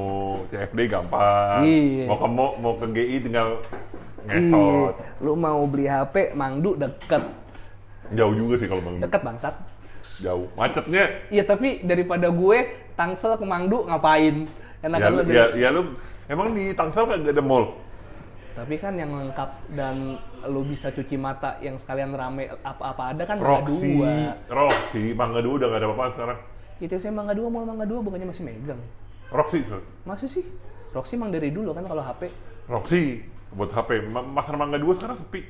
[0.48, 1.66] CFD gampang.
[1.66, 2.06] Iya.
[2.06, 3.58] Mau ke mau, mau ke GI tinggal
[4.24, 4.94] Iya, ngesot.
[5.20, 7.20] lu mau beli HP Mangdu deket,
[8.12, 9.00] Jauh juga sih kalau bang.
[9.00, 9.56] deket bangsat.
[10.20, 10.46] Jauh.
[10.60, 11.24] Macetnya.
[11.32, 12.58] Iya tapi daripada gue
[12.94, 14.46] Tangsel ke Mangdu ngapain?
[14.84, 15.82] Enakan Ya, lu ya, ya lu
[16.28, 17.80] emang di Tangsel kagak ada mall.
[18.54, 23.42] Tapi kan yang lengkap dan lu bisa cuci mata yang sekalian rame apa-apa ada kan
[23.42, 24.14] Mangga Roxy, Dua.
[24.46, 26.40] Roxy, Mangga Dua udah gak ada apa-apa sekarang.
[26.78, 28.78] Itu saya Mangga Dua, mau Mangga Dua bukannya masih megang.
[29.34, 29.66] Roxy.
[30.06, 30.46] Masih sih?
[30.94, 32.30] Roxy emang dari dulu kan kalau HP.
[32.70, 33.26] Roxy
[33.58, 34.06] buat HP.
[34.14, 35.42] Pasar Mangga Dua sekarang sepi.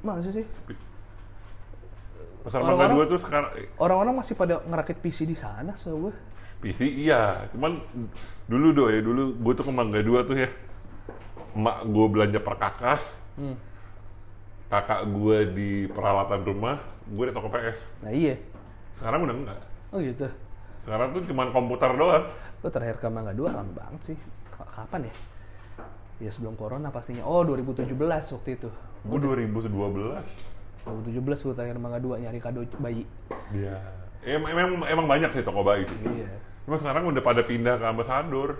[0.00, 0.44] Masih sih?
[0.48, 0.74] sepi.
[2.42, 6.14] Pasar Mangga 2 tuh sekarang Orang-orang masih pada ngerakit PC di sana, so gue.
[6.62, 7.82] PC iya, cuman
[8.46, 10.50] dulu do ya dulu gue tuh ke Mangga 2 tuh ya.
[11.54, 13.02] Emak gue belanja perkakas,
[13.32, 13.56] Hmm.
[14.68, 16.76] kakak gue di peralatan rumah,
[17.06, 17.78] gue di toko PS.
[18.02, 18.36] Nah iya.
[18.96, 19.60] Sekarang udah enggak.
[19.92, 20.26] Oh gitu.
[20.82, 22.24] Sekarang tuh cuman komputer doang.
[22.58, 24.18] Gue terakhir ke Mangga 2 lama banget sih.
[24.54, 25.14] Kapan ya?
[26.22, 27.26] Ya sebelum corona pastinya.
[27.26, 27.90] Oh 2017
[28.32, 28.70] waktu itu.
[29.02, 30.51] Gue 2012.
[30.84, 33.06] 2017 gue terakhir Mangga 2 nyari kado bayi.
[33.54, 33.76] Iya.
[34.22, 35.98] Em- Emang emang banyak sih toko bayi sih.
[36.02, 36.30] Iya.
[36.62, 38.58] Cuma sekarang udah pada pindah ke ambasador.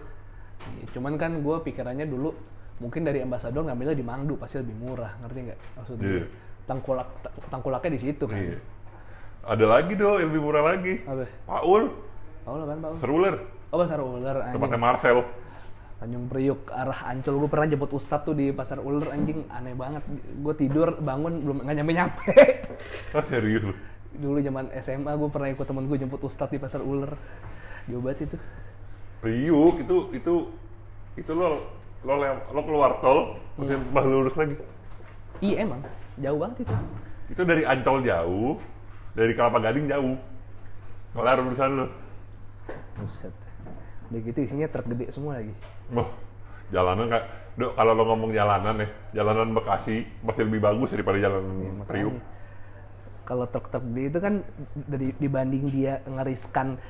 [0.78, 2.34] Iya, Cuman kan gue pikirannya dulu
[2.78, 5.58] mungkin dari ambasador ngambilnya di Mangdu pasti lebih murah, ngerti nggak?
[5.78, 6.24] Maksudnya Iya.
[6.64, 8.38] tangkulak ta- tangkulaknya di situ kan.
[8.38, 8.58] Iya.
[9.42, 11.02] Ada lagi do yang lebih murah lagi.
[11.02, 11.26] Apa?
[11.46, 11.82] Paul,
[12.42, 12.90] Oh, kan Pak?
[12.98, 13.34] seruler,
[13.70, 14.78] Oh, pasar ular tempatnya.
[14.78, 15.18] Marcel.
[16.02, 20.02] Tanjung Priuk arah Ancol gue pernah jemput Ustadz tuh di pasar ular anjing aneh banget.
[20.42, 22.34] Gue tidur bangun belum nggak nyampe nyampe.
[23.14, 23.74] Ah serius lu?
[24.18, 27.14] Dulu zaman SMA gue pernah ikut temen gue jemput Ustadz di pasar ular.
[27.86, 28.36] Jauh banget itu.
[29.22, 30.34] Priuk itu itu
[31.14, 31.70] itu lo
[32.02, 32.18] lo
[32.50, 34.58] lo keluar tol terus yang bah lurus lagi.
[35.38, 35.86] Iya emang
[36.18, 36.74] jauh banget itu.
[37.30, 38.58] Itu dari Ancol jauh,
[39.14, 40.18] dari Kelapa Gading jauh.
[41.14, 41.86] Kelar urusan lo.
[42.98, 43.41] Buset.
[44.12, 45.56] Udah gitu isinya truk gede semua lagi.
[45.88, 46.08] Wah,
[46.68, 48.88] jalanan kayak Dok, kalau lo ngomong jalanan ya,
[49.20, 51.88] jalanan Bekasi masih lebih bagus daripada jalanan makanya.
[51.88, 52.16] Priuk.
[53.28, 54.34] Kalau truk-truk gede itu kan
[54.88, 56.80] dari dibanding dia ngeriskan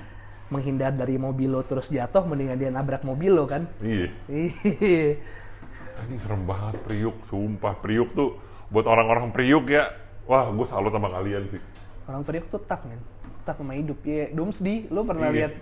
[0.54, 3.66] menghindar dari mobil lo terus jatuh mendingan dia nabrak mobil lo kan.
[3.82, 4.06] Iya.
[4.30, 5.18] Iya.
[6.02, 8.38] Ini serem banget Priuk, sumpah Priuk tuh
[8.70, 9.90] buat orang-orang Priuk ya.
[10.30, 11.62] Wah, gue salut sama kalian sih.
[12.06, 13.02] Orang Priok tuh tough men.
[13.42, 13.98] Tough sama hidup.
[14.06, 15.36] Iya, Doomsday, lo pernah Iya.
[15.50, 15.52] lihat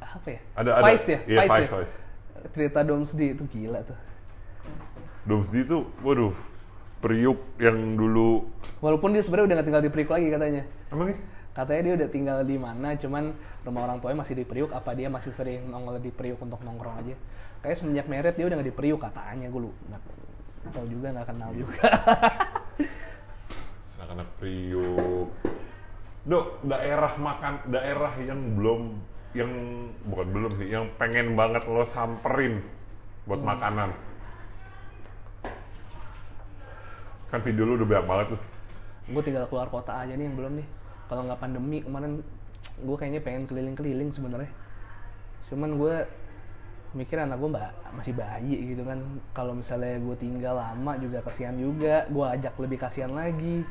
[0.00, 0.40] apa ya?
[0.56, 0.84] Ada- ada.
[0.90, 1.18] Vice ya?
[1.24, 1.78] Iya, Vice, Vice, ya?
[1.78, 1.94] Vice.
[2.54, 3.98] Cerita Doomsday itu gila tuh.
[5.28, 6.32] Domsdi tuh, waduh,
[7.04, 8.48] Priuk yang dulu
[8.80, 10.62] Walaupun dia sebenarnya udah gak tinggal di Priok lagi katanya.
[10.88, 11.18] emang nih?
[11.52, 13.24] Katanya dia udah tinggal di mana, cuman
[13.66, 16.96] rumah orang tuanya masih di Priuk, apa dia masih sering nongol di Priuk untuk nongkrong
[17.04, 17.14] aja.
[17.60, 20.02] Kayak semenjak merit dia udah gak di Priuk katanya, gue lu nggak
[20.74, 21.88] tahu juga nggak kenal juga.
[23.98, 25.28] anak-anak Priuk.
[26.28, 28.82] Dok, daerah makan, daerah yang belum,
[29.36, 29.50] yang
[30.08, 32.64] bukan belum sih, yang pengen banget lo samperin
[33.28, 33.92] buat makanan.
[37.28, 38.42] Kan video lu udah banyak banget tuh.
[39.08, 40.68] gue tinggal keluar kota aja nih yang belum nih.
[41.08, 42.20] Kalau nggak pandemi kemarin,
[42.80, 44.52] gue kayaknya pengen keliling-keliling sebenarnya.
[45.48, 45.94] Cuman gue
[46.96, 49.00] mikir anak gue mbak masih bayi gitu kan.
[49.32, 52.04] Kalau misalnya gue tinggal lama juga kasihan juga.
[52.12, 53.64] Gue ajak lebih kasihan lagi.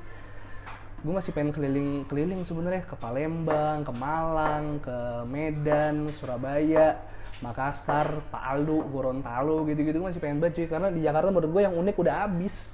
[1.06, 4.98] Gue masih pengen keliling-keliling sebenarnya ke Palembang, ke Malang, ke
[5.30, 6.98] Medan, Surabaya,
[7.46, 10.02] Makassar, Palu, Gorontalo gitu-gitu.
[10.02, 10.68] Masih pengen banget cuy.
[10.68, 12.74] Karena di Jakarta menurut gue yang unik udah habis.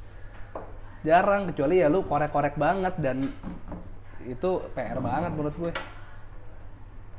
[1.03, 3.27] Jarang kecuali ya lu korek-korek banget dan
[4.23, 5.71] itu PR banget menurut gue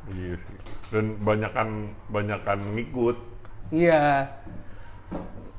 [0.08, 0.56] Iya sih.
[0.88, 3.16] Dan banyakan banyakan ngikut.
[3.72, 4.28] iya.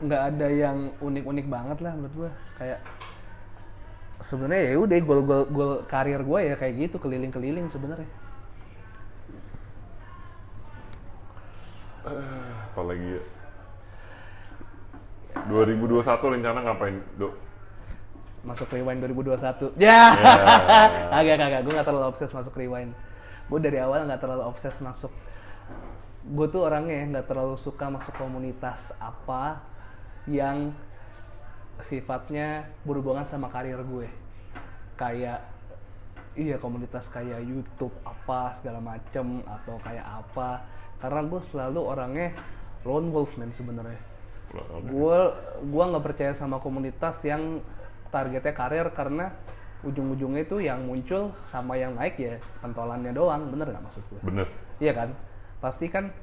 [0.02, 2.80] Nggak ada yang unik-unik banget lah menurut gue kayak
[4.24, 8.10] sebenarnya ya udah gol gol gol karir gue ya kayak gitu keliling-keliling sebenarnya.
[12.72, 13.24] Apalagi ya.
[15.52, 17.46] 2021 rencana ngapain, Dok?
[18.46, 20.14] masuk rewind 2021 ya.
[21.10, 22.94] Agak agak gue nggak terlalu obses masuk rewind.
[23.50, 25.10] Gue dari awal nggak terlalu obses masuk.
[26.26, 29.66] Gue tuh orangnya nggak terlalu suka masuk komunitas apa
[30.30, 30.74] yang
[31.84, 34.08] sifatnya berhubungan sama karir gue.
[34.96, 35.44] Kayak
[36.36, 40.64] iya komunitas kayak YouTube apa segala macem atau kayak apa.
[41.00, 42.30] Karena gue selalu orangnya
[42.88, 44.00] lone wolf man sebenarnya.
[44.88, 45.20] Gue
[45.68, 47.60] gua nggak percaya sama komunitas yang
[48.14, 49.34] targetnya karir karena
[49.84, 53.52] ujung-ujungnya itu yang muncul sama yang naik ya pentolannya doang.
[53.52, 54.22] Bener nggak maksud gue?
[54.24, 54.48] Bener.
[54.80, 55.10] iya kan?
[55.60, 56.14] Pasti kan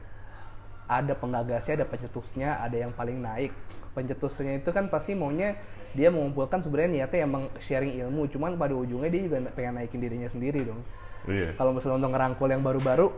[0.88, 3.52] ada penggagasnya ada pencetusnya ada yang paling naik
[3.92, 5.56] pencetusnya itu kan pasti maunya
[5.92, 10.28] dia mengumpulkan sebenarnya niatnya emang sharing ilmu cuman pada ujungnya dia juga pengen naikin dirinya
[10.28, 10.80] sendiri dong.
[11.22, 11.54] Iya.
[11.54, 13.14] kalau misalnya untuk ngerangkul yang baru-baru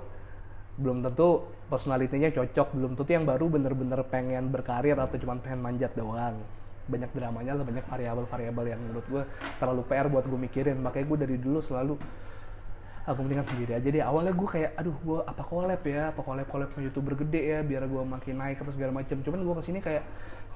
[0.76, 5.94] belum tentu personalitinya cocok belum tentu yang baru bener-bener pengen berkarir atau cuma pengen manjat
[5.94, 6.36] doang.
[6.84, 9.22] Banyak dramanya lah banyak variabel-variabel yang menurut gue
[9.56, 10.76] terlalu PR buat gue mikirin.
[10.84, 11.96] Makanya gue dari dulu selalu
[13.04, 14.00] aku mendingan sendiri aja deh.
[14.00, 16.02] Awalnya gue kayak aduh gue apa collab ya?
[16.10, 19.20] Apa collab collab sama youtuber gede ya biar gue makin naik apa segala macem.
[19.20, 20.04] Cuman gue ke sini kayak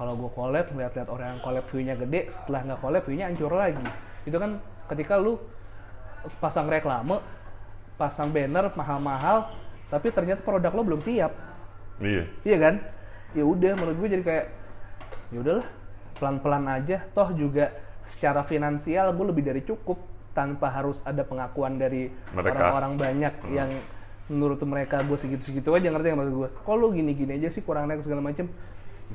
[0.01, 3.89] kalau gue collab ngeliat-liat orang yang collab view-nya gede setelah nggak collab view-nya hancur lagi.
[4.25, 4.51] Itu kan
[4.89, 5.37] ketika lu
[6.41, 7.21] pasang reklame
[7.99, 9.51] pasang banner mahal-mahal
[9.91, 11.33] tapi ternyata produk lo belum siap.
[11.99, 12.25] Iya.
[12.47, 12.75] iya kan?
[13.35, 14.47] Ya udah menurut gue jadi kayak
[15.35, 15.67] ya udahlah
[16.17, 17.05] pelan-pelan aja.
[17.13, 17.75] Toh juga
[18.09, 20.01] secara finansial gue lebih dari cukup
[20.39, 23.75] tanpa harus ada pengakuan dari orang-orang banyak yang
[24.31, 28.07] menurut mereka gue segitu-segitu aja ngerti nggak maksud gue kalau gini-gini aja sih kurang naik
[28.07, 28.47] segala macem?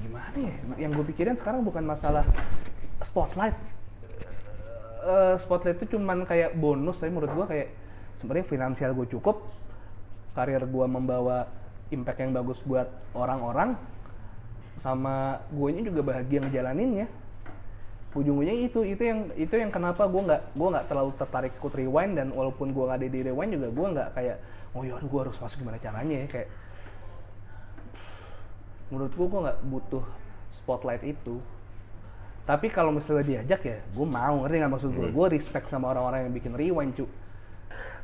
[0.04, 0.56] Gimana ya?
[0.84, 2.28] Yang gue pikirin sekarang bukan masalah
[3.00, 3.56] spotlight.
[5.08, 7.68] Eh, spotlight itu cuman kayak bonus tapi menurut gue kayak
[8.20, 9.48] sebenarnya finansial gue cukup.
[10.36, 11.48] Karir gue membawa
[11.94, 13.80] impact yang bagus buat orang-orang.
[14.76, 17.23] Sama gue juga bahagia ngejalaninnya
[18.14, 22.14] ujung-ujungnya itu itu yang itu yang kenapa gue nggak gue nggak terlalu tertarik ikut rewind
[22.14, 24.38] dan walaupun gue nggak ada di rewind juga gue nggak kayak
[24.78, 26.50] oh ya gue harus masuk gimana caranya ya kayak
[28.94, 30.06] menurut gue gue nggak butuh
[30.54, 31.42] spotlight itu.
[32.44, 36.30] Tapi kalau misalnya diajak ya gue mau ngerti nggak maksud gue gue respect sama orang-orang
[36.30, 37.10] yang bikin rewind cu.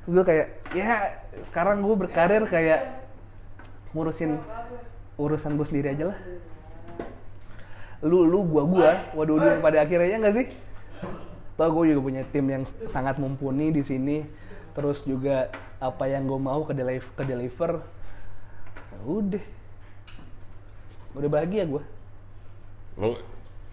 [0.09, 3.05] Gue kayak ya sekarang gue berkarir kayak
[3.93, 4.41] ngurusin
[5.19, 6.19] urusan gue sendiri aja lah
[8.03, 8.91] lu lu gua gua.
[9.15, 10.47] Waduh waduh pada akhirnya nggak sih?
[11.59, 14.23] Tau gue juga punya tim yang sangat mumpuni di sini.
[14.71, 15.51] Terus juga
[15.83, 17.71] apa yang gue mau ke deliver ke deliver
[18.95, 19.43] Ya udah.
[21.19, 21.83] Udah bahagia gue
[22.95, 23.19] Lo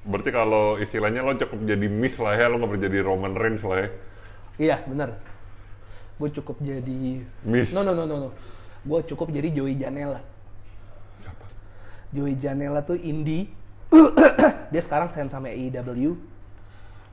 [0.06, 3.62] berarti kalau istilahnya lo cukup jadi miss lah ya, lo nggak perlu jadi Roman Reigns
[3.66, 3.88] lah ya.
[4.58, 5.18] iya bener.
[6.18, 7.70] Gue cukup jadi Miss.
[7.70, 8.28] no no no no no.
[8.86, 10.22] Gue cukup jadi Joey Janela.
[11.22, 11.46] Siapa?
[12.14, 13.50] Joey Janela tuh indie
[14.72, 16.16] dia sekarang sign sama AEW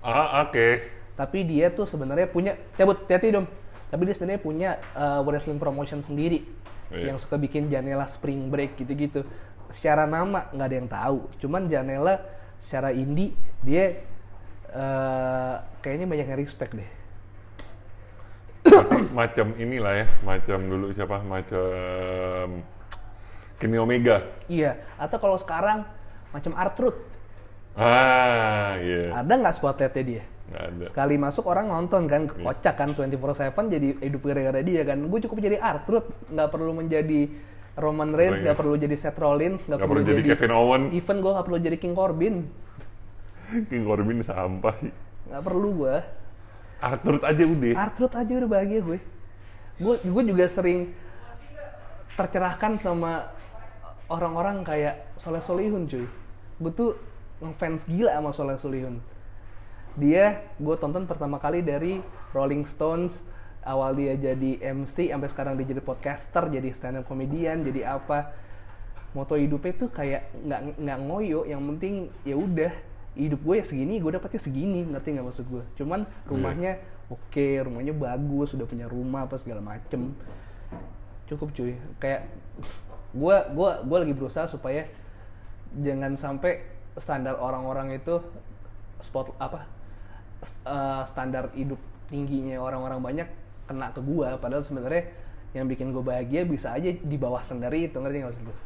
[0.04, 0.84] Ah, oke.
[1.16, 3.48] tapi dia tuh sebenarnya punya cabut hati dong
[3.88, 6.44] tapi dia sebenarnya punya uh, wrestling promotion sendiri
[6.94, 7.10] Iya.
[7.10, 9.26] yang suka bikin Janela Spring Break gitu-gitu
[9.74, 12.22] secara nama nggak ada yang tahu cuman Janela
[12.62, 13.34] secara indie
[13.66, 14.04] dia
[14.70, 16.90] uh, kayaknya banyak yang respect deh
[19.12, 21.20] macam inilah ya, macam dulu siapa?
[21.20, 22.64] Macam
[23.60, 24.24] Kenny Omega.
[24.48, 25.84] iya atau kalau sekarang
[26.34, 27.00] macam Artruth
[27.74, 29.18] Ah, iya.
[29.18, 30.84] ada nggak spotlightnya dia Nggak ada.
[30.86, 35.38] sekali masuk orang nonton kan kocak kan 24/7 jadi hidup gara-gara dia kan gue cukup
[35.40, 37.34] jadi Artruth nggak perlu menjadi
[37.74, 40.88] Roman Reigns nggak perlu jadi Seth Rollins nggak perlu jadi Kevin Owens.
[40.92, 42.36] even gue nggak perlu jadi King Corbin
[43.66, 44.94] King Corbin sampah sih.
[45.26, 45.96] nggak perlu gue
[46.78, 47.74] Arthur aja udah.
[47.80, 49.00] Artruth aja udah bahagia gue
[49.76, 50.94] gue gue juga sering
[52.14, 53.34] tercerahkan sama
[54.06, 56.06] orang-orang kayak Soleh Solihun cuy
[56.60, 56.92] gue tuh
[57.42, 58.98] ngefans gila sama Soleh Solihun.
[59.98, 62.02] Dia gue tonton pertama kali dari
[62.34, 63.22] Rolling Stones
[63.64, 68.34] awal dia jadi MC sampai sekarang dia jadi podcaster jadi stand up comedian jadi apa.
[69.14, 72.74] Moto hidupnya tuh kayak nggak nggak ngoyo yang penting ya udah
[73.14, 76.82] hidup gue ya segini gue dapetnya segini ngerti nggak maksud gue cuman rumahnya
[77.14, 80.18] oke rumahnya bagus sudah punya rumah apa segala macem.
[81.30, 82.26] Cukup cuy kayak
[83.14, 84.90] gue gua gua lagi berusaha supaya
[85.82, 86.62] jangan sampai
[87.00, 88.22] standar orang-orang itu
[89.02, 89.66] spot apa
[90.46, 91.82] eh, standar hidup
[92.12, 93.28] tingginya orang-orang banyak
[93.66, 95.10] kena ke gua padahal sebenarnya
[95.54, 98.58] yang bikin gue bahagia bisa aja di bawah sendiri itu ngerti nggak maksud gue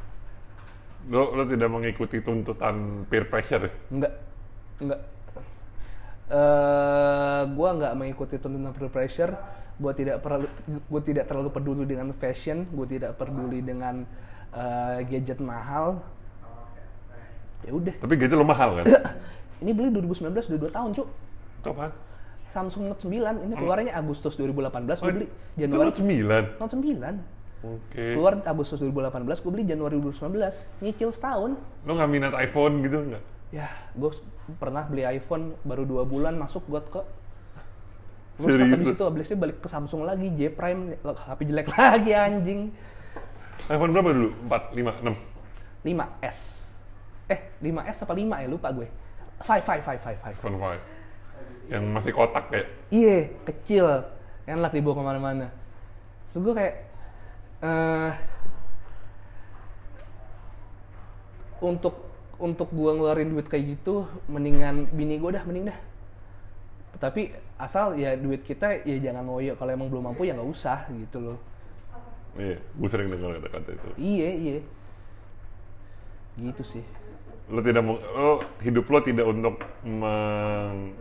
[1.07, 3.71] Lo, lo tidak mengikuti tuntutan peer pressure ya?
[3.95, 4.13] Enggak,
[4.83, 5.01] enggak.
[6.27, 9.31] eh gue nggak mengikuti tuntutan peer pressure.
[9.79, 12.67] Gue tidak perlu, gue tidak terlalu peduli dengan fashion.
[12.75, 14.03] Gue tidak peduli dengan
[14.51, 16.03] eh, gadget mahal.
[17.65, 17.95] Ya udah.
[17.97, 18.85] Tapi gaji lo mahal kan?
[19.63, 21.07] Ini beli 2019 udah 2 tahun cuk.
[21.61, 21.87] Itu apa?
[22.47, 26.63] Samsung Note 9 ini keluarnya Agustus 2018 gue beli Itu Januari Note 9?
[26.63, 28.05] Note 9 Oke.
[28.15, 30.39] keluar Agustus 2018 gue beli Januari 2019
[30.79, 33.23] nyicil setahun Lo nggak minat iPhone gitu nggak?
[33.47, 34.11] ya gue
[34.55, 37.01] pernah beli iPhone baru dua bulan masuk gue ke
[38.37, 38.93] Terus di lu?
[38.93, 42.69] situ abis itu balik ke Samsung lagi, J Prime, HP jelek lagi anjing.
[43.65, 44.29] iPhone berapa dulu?
[44.45, 45.89] 4, 5, 6?
[45.89, 46.39] 5S.
[47.27, 48.47] Eh, 5S apa 5 ya?
[48.47, 48.87] Lupa gue.
[49.43, 50.33] 5, 5, 5, 5, 5.
[50.33, 50.79] iPhone 5.
[51.67, 52.67] Yang masih kotak kayak.
[52.89, 53.85] Iya, kecil.
[54.47, 55.47] Enak dibawa ke mana-mana.
[56.31, 56.75] Terus gue kayak,
[57.63, 58.13] eh
[61.57, 65.79] untuk untuk gue ngeluarin duit kayak gitu, mendingan bini gue dah, mending dah.
[66.97, 69.53] Tapi asal ya duit kita ya jangan ngoyo.
[69.57, 71.39] Kalau emang belum mampu ya nggak usah gitu loh.
[72.37, 73.87] Iya, gue sering dengar kata-kata itu.
[73.97, 74.59] Iya, iya.
[76.37, 76.85] Gitu sih.
[77.47, 80.91] Lo tidak lo hidup lo tidak untuk men-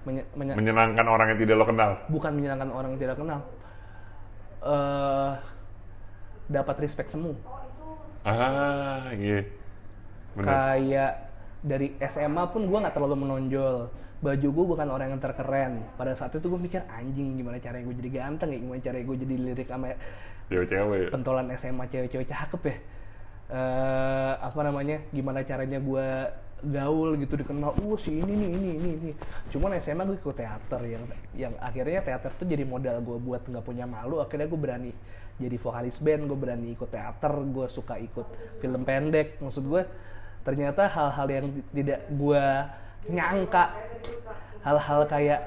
[0.00, 1.90] Menye- menye- menyenangkan orang yang tidak lo kenal.
[2.08, 3.40] bukan menyenangkan orang yang tidak kenal.
[4.60, 5.32] eh
[6.46, 7.32] dapat respect semu.
[8.20, 9.40] Ah, iya.
[10.36, 10.44] Benar.
[10.76, 11.12] Kayak
[11.60, 13.88] dari SMA pun gue nggak terlalu menonjol.
[14.20, 15.80] Baju gue bukan orang yang terkeren.
[15.96, 19.16] Pada saat itu gue mikir anjing gimana caranya gue jadi ganteng ya, gimana caranya gue
[19.16, 19.96] jadi lirik sama
[20.50, 21.08] Cewek-cewek.
[21.08, 22.76] pentolan SMA cewek-cewek cakep ya.
[23.50, 25.02] Eh apa namanya?
[25.10, 26.06] Gimana caranya gue
[26.60, 29.12] gaul gitu dikenal uh si ini nih ini ini ini
[29.48, 33.64] cuman SMA gue ikut teater yang yang akhirnya teater tuh jadi modal gue buat nggak
[33.64, 34.92] punya malu akhirnya gue berani
[35.40, 38.26] jadi vokalis band gue berani ikut teater gue suka ikut
[38.60, 39.82] film pendek maksud gue
[40.44, 42.44] ternyata hal-hal yang tidak gue
[43.08, 43.64] nyangka
[44.60, 45.40] hal-hal kayak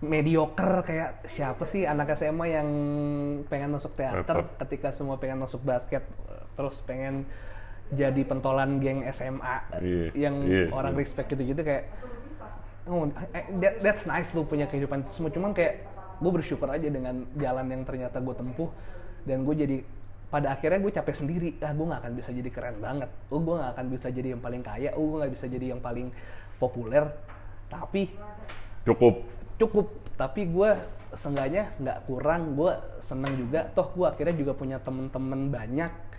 [0.00, 2.68] mediocre kayak siapa sih anak SMA yang
[3.52, 4.48] pengen masuk Teater.
[4.64, 6.00] ketika semua pengen masuk basket
[6.60, 7.24] terus pengen
[7.88, 11.00] jadi pentolan geng SMA Iya, yang iya, orang iya.
[11.00, 11.88] respect gitu-gitu kayak
[12.84, 15.32] oh eh, that, that's nice lu punya kehidupan semua.
[15.32, 15.88] Cuman kayak
[16.20, 18.68] gue bersyukur aja dengan jalan yang ternyata gue tempuh
[19.24, 19.76] dan gue jadi
[20.30, 21.48] pada akhirnya gue capek sendiri.
[21.64, 23.10] Ah gue nggak akan bisa jadi keren banget.
[23.32, 24.90] Oh gue nggak akan bisa jadi yang paling kaya.
[24.94, 26.12] Oh gue nggak bisa jadi yang paling
[26.60, 27.08] populer.
[27.72, 28.12] Tapi
[28.86, 29.24] Cukup.
[29.58, 29.86] cukup.
[30.14, 30.70] Tapi gue
[31.14, 32.54] seenggaknya nggak kurang.
[32.54, 33.66] Gue seneng juga.
[33.74, 36.09] Toh gue akhirnya juga punya temen-temen banyak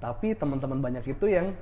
[0.00, 1.52] tapi teman-teman banyak itu yang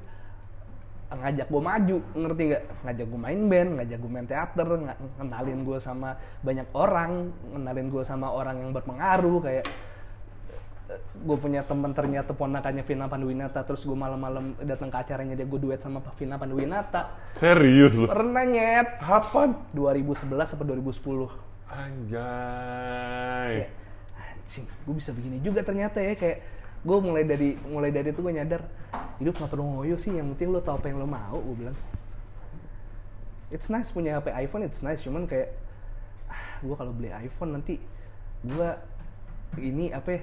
[1.08, 4.68] ngajak gue maju ngerti gak ngajak gue main band ngajak gue main teater
[5.16, 9.64] ngenalin gue sama banyak orang ngenalin gue sama orang yang berpengaruh kayak
[11.18, 15.60] gue punya temen ternyata ponakannya Vina Panduwinata terus gue malam-malam datang ke acaranya dia gue
[15.60, 18.08] duet sama Vina Panduwinata Serius lu?
[18.08, 19.52] pernah nyet Kapan?
[19.76, 21.28] 2011 atau 2010
[21.68, 23.52] Anjay.
[23.64, 23.70] kayak
[24.16, 28.34] anjing gue bisa begini juga ternyata ya kayak gue mulai dari mulai dari itu gue
[28.34, 28.62] nyadar
[29.18, 31.76] hidup nggak perlu ngoyo sih yang penting lo tau apa yang lo mau gue bilang.
[33.48, 35.56] It's nice punya HP iPhone it's nice cuman kayak
[36.28, 37.80] ah, gue kalau beli iPhone nanti
[38.44, 38.70] gue
[39.58, 40.20] ini apa ya,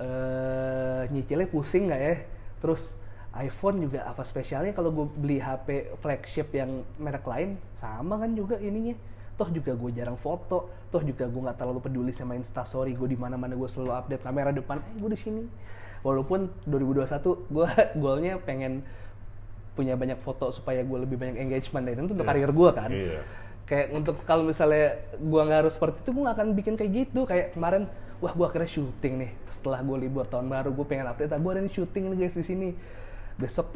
[0.00, 2.16] eh, nyicilnya pusing nggak ya?
[2.64, 2.96] Terus
[3.32, 7.60] iPhone juga apa spesialnya kalau gue beli HP flagship yang merek lain?
[7.78, 8.96] Sama kan juga ininya.
[9.36, 13.16] Toh juga gue jarang foto toh juga gue nggak terlalu peduli sama instastory gue di
[13.16, 15.42] mana mana gue selalu update kamera depan eh gue di sini
[16.02, 17.08] walaupun 2021
[17.50, 17.66] gue
[18.02, 18.82] goalnya pengen
[19.72, 21.88] punya banyak foto supaya gue lebih banyak engagement.
[21.88, 22.32] Dan itu untuk Iya.
[22.36, 22.90] karir gue kan.
[22.92, 23.22] Iya.
[23.62, 27.24] kayak untuk kalau misalnya gua nggak harus seperti itu gue nggak akan bikin kayak gitu.
[27.24, 27.86] Kayak kemarin
[28.20, 29.30] wah gua akhirnya syuting nih.
[29.48, 32.36] Setelah gue libur tahun baru gue pengen update ah gue ada nih syuting nih guys
[32.36, 32.68] di sini.
[33.38, 33.72] Besok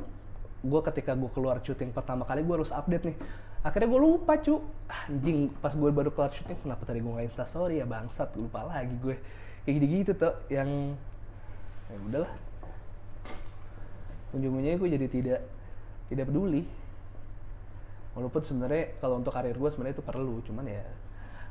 [0.61, 3.17] gue ketika gue keluar syuting pertama kali gue harus update nih.
[3.63, 4.61] Akhirnya gue lupa cu.
[4.85, 8.69] Ah, anjing pas gue baru keluar syuting kenapa tadi gue nggak instastory ya bangsat lupa
[8.69, 9.17] lagi gue.
[9.65, 10.99] Kayak gitu gitu tuh yang
[11.91, 12.33] ya udahlah
[14.35, 15.41] ujung-ujungnya gue jadi tidak
[16.11, 16.63] tidak peduli
[18.17, 20.85] walaupun sebenarnya kalau untuk karir gue sebenarnya itu perlu cuman ya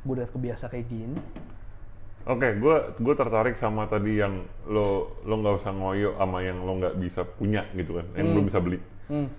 [0.05, 1.19] gue udah kebiasa kayak gini
[2.25, 6.81] Oke, gue gue tertarik sama tadi yang lo lo nggak usah ngoyo sama yang lo
[6.81, 8.81] nggak bisa punya gitu kan, yang belum bisa beli.
[9.13, 9.29] hmm.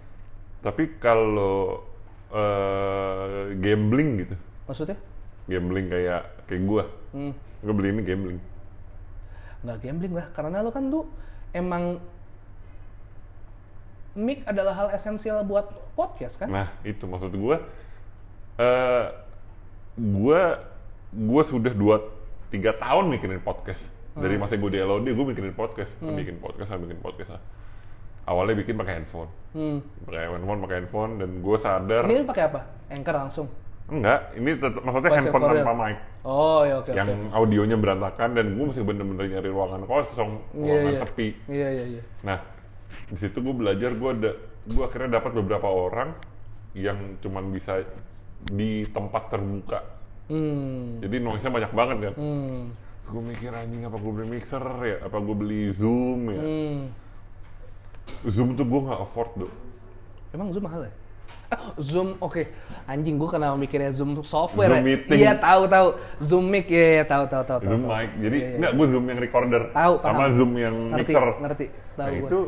[0.63, 1.83] Tapi kalau
[2.31, 4.39] eh, gambling gitu,
[4.71, 4.95] maksudnya
[5.51, 6.85] gambling kayak kayak gue,
[7.19, 7.33] hmm.
[7.67, 8.39] gue beli ini gambling.
[9.67, 11.05] Nggak gambling lah karena lo kan tuh
[11.51, 11.99] emang
[14.17, 16.49] mic adalah hal esensial buat podcast kan?
[16.49, 17.57] Nah itu maksud gue,
[18.57, 19.07] eh
[19.97, 20.43] gue
[21.13, 22.01] gue sudah dua
[22.49, 23.93] tiga tahun mikirin podcast.
[24.17, 27.37] Dari masa gue di LOD gue mikirin podcast, bikin podcast, bikin podcast.
[28.25, 30.09] Awalnya bikin pakai handphone, hmm.
[30.09, 32.61] pakai handphone, pakai handphone, dan gue sadar ini pakai apa?
[32.89, 33.47] Anchor langsung
[33.87, 35.97] enggak, ini tetap maksudnya Voice handphone tanpa mic,
[36.27, 40.67] oh ya oke yang oke audionya berantakan dan gue mesti bener-bener nyari ruangan kosong, Iya,
[40.75, 41.01] ruangan iya.
[41.07, 41.29] sepi.
[41.47, 42.39] iya iya iya Nah,
[43.07, 44.31] di situ gue belajar gue ada
[44.67, 46.19] gue akhirnya dapat beberapa orang
[46.75, 47.87] yang cuman bisa
[48.51, 49.81] di tempat terbuka.
[50.29, 51.07] hmm.
[51.07, 52.15] Jadi noise-nya banyak banget kan.
[52.19, 52.63] hmm.
[52.75, 56.43] Terus gue mikir anjing apa gue beli mixer ya, apa gue beli Zoom ya.
[56.43, 56.79] hmm.
[58.27, 59.53] Zoom tuh gue nggak afford tuh.
[60.35, 60.93] Emang Zoom mahal ya?
[61.79, 62.43] Zoom, oke.
[62.85, 64.85] Anjing gua kenapa mikirnya Zoom software Zoom ya?
[64.85, 65.19] meeting.
[65.21, 65.89] Iya, tahu tahu.
[66.19, 67.59] Zoom mic ya, ya tahu tahu tahu.
[67.63, 67.93] Zoom tahu.
[67.93, 68.11] mic.
[68.19, 68.57] Jadi Iya, iya.
[68.57, 70.35] enggak gue Zoom yang recorder Tahu, sama paham.
[70.35, 71.27] Zoom yang ngerti, mixer.
[71.39, 71.67] ngerti.
[71.95, 72.39] Tahu Nah, itu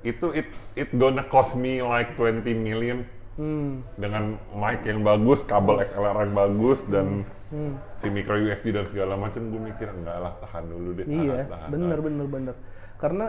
[0.00, 3.02] itu it it gonna cost me like 20 million
[3.34, 3.86] Hmm.
[3.94, 7.74] dengan mic yang bagus, kabel XLR yang bagus dan Hmm.
[7.96, 11.34] si micro USB dan segala macam gue mikir enggak lah tahan dulu deh tahan, Iya,
[11.44, 12.54] tahan, bener tahan." bener bener.
[12.96, 13.26] Karena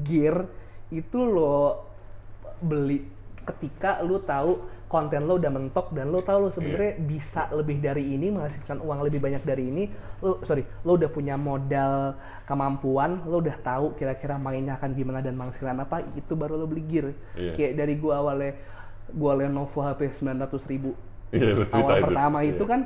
[0.00, 0.46] gear
[0.88, 1.86] itu lo
[2.58, 3.11] beli
[3.44, 7.02] ketika lu tahu konten lo udah mentok dan lo tahu lo sebenarnya Iya.
[7.02, 9.88] bisa lebih dari ini menghasilkan uang lebih banyak dari ini
[10.18, 12.12] lo sorry lo udah punya modal
[12.44, 16.84] kemampuan lo udah tahu kira-kira mainnya akan gimana dan menghasilkan apa itu baru lo beli
[16.84, 17.52] gear Iya.
[17.54, 18.52] kayak dari gua awalnya
[19.10, 20.92] gua Lenovo HP 900 ribu
[21.30, 22.04] Iya, lu cerita awal itu.
[22.04, 22.50] pertama Iya.
[22.52, 22.80] itu kan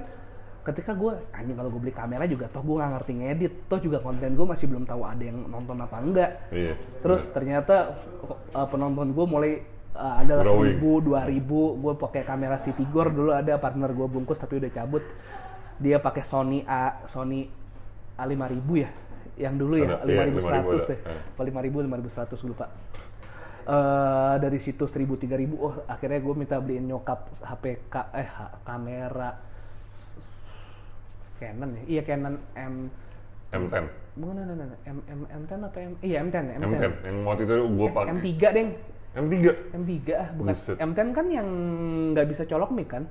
[0.62, 3.98] ketika gue anjing kalau gue beli kamera juga toh gue nggak ngerti ngedit toh juga
[3.98, 6.74] konten gue masih belum tahu ada yang nonton apa enggak Iya.
[6.98, 7.94] terus ternyata
[8.50, 9.52] uh, penonton gue mulai
[9.97, 11.74] uh, adalah seribu dua ribu.
[11.80, 15.03] Gue pakai kamera Citigor dulu ada partner gue bungkus tapi udah cabut.
[15.80, 17.49] Dia pakai Sony A Sony
[18.16, 18.90] A 5000 ya?
[19.36, 20.01] Yang dulu ya?
[20.05, 21.20] Iya, 5100 5000 deh ada.
[21.36, 22.66] apa 5000 5100 gue lupa.
[23.66, 28.30] Eh, dari situ 1000 3000 oh akhirnya gue minta beliin nyokap HP ka- eh
[28.62, 29.42] kamera
[31.42, 31.82] Canon ya?
[31.99, 32.74] Iya Canon M.
[33.51, 33.84] M10
[34.16, 34.76] bukan no.
[34.86, 35.92] M M M10 apa M?
[35.99, 38.12] Iya M10 M10 M10 yang waktu itu gue pakai.
[38.14, 38.68] M3 deng
[39.17, 39.35] M3
[39.73, 40.53] M3 ah bukan.
[40.53, 40.77] Buset.
[40.77, 41.49] M10 kan yang
[42.12, 43.09] nggak bisa colok mic kan?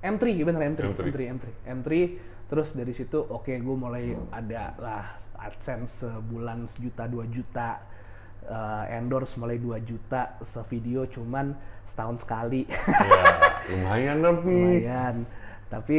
[0.00, 1.00] M3 bener M3 M3.
[1.04, 1.90] M3 M3 M3
[2.48, 5.04] terus dari situ oke gue mulai ada lah
[5.40, 7.80] AdSense sebulan sejuta dua juta
[8.44, 11.54] eh, endorse mulai 2 juta sevideo cuman
[11.84, 12.66] setahun sekali.
[12.68, 13.24] Ya
[13.70, 15.16] lumayan tapi lumayan.
[15.68, 15.96] Tapi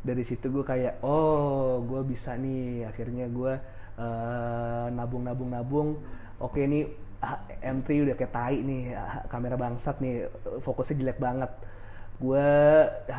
[0.00, 2.88] dari situ gue kayak oh gue bisa nih.
[2.88, 3.52] Akhirnya gue
[4.00, 5.88] eh, nabung nabung nabung.
[6.36, 6.84] Oke ini
[7.22, 10.28] ah, M3 udah kayak tai nih ah, kamera bangsat nih
[10.60, 11.52] fokusnya jelek banget
[12.16, 12.48] gue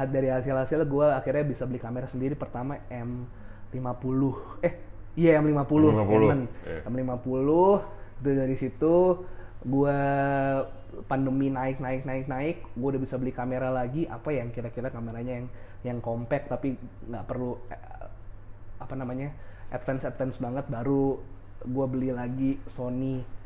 [0.09, 4.21] dari hasil hasil gue akhirnya bisa beli kamera sendiri pertama M50
[4.65, 4.73] eh
[5.13, 6.41] iya M50 M50, Canon.
[6.65, 6.81] iya.
[6.89, 7.49] M50
[8.17, 8.95] udah dari situ
[9.61, 9.99] gue
[11.05, 15.43] pandemi naik naik naik naik gue udah bisa beli kamera lagi apa yang kira-kira kameranya
[15.43, 15.47] yang
[15.85, 16.73] yang compact tapi
[17.05, 18.07] nggak perlu eh,
[18.81, 19.29] apa namanya
[19.69, 21.21] advance advance banget baru
[21.65, 23.36] gue beli lagi Sony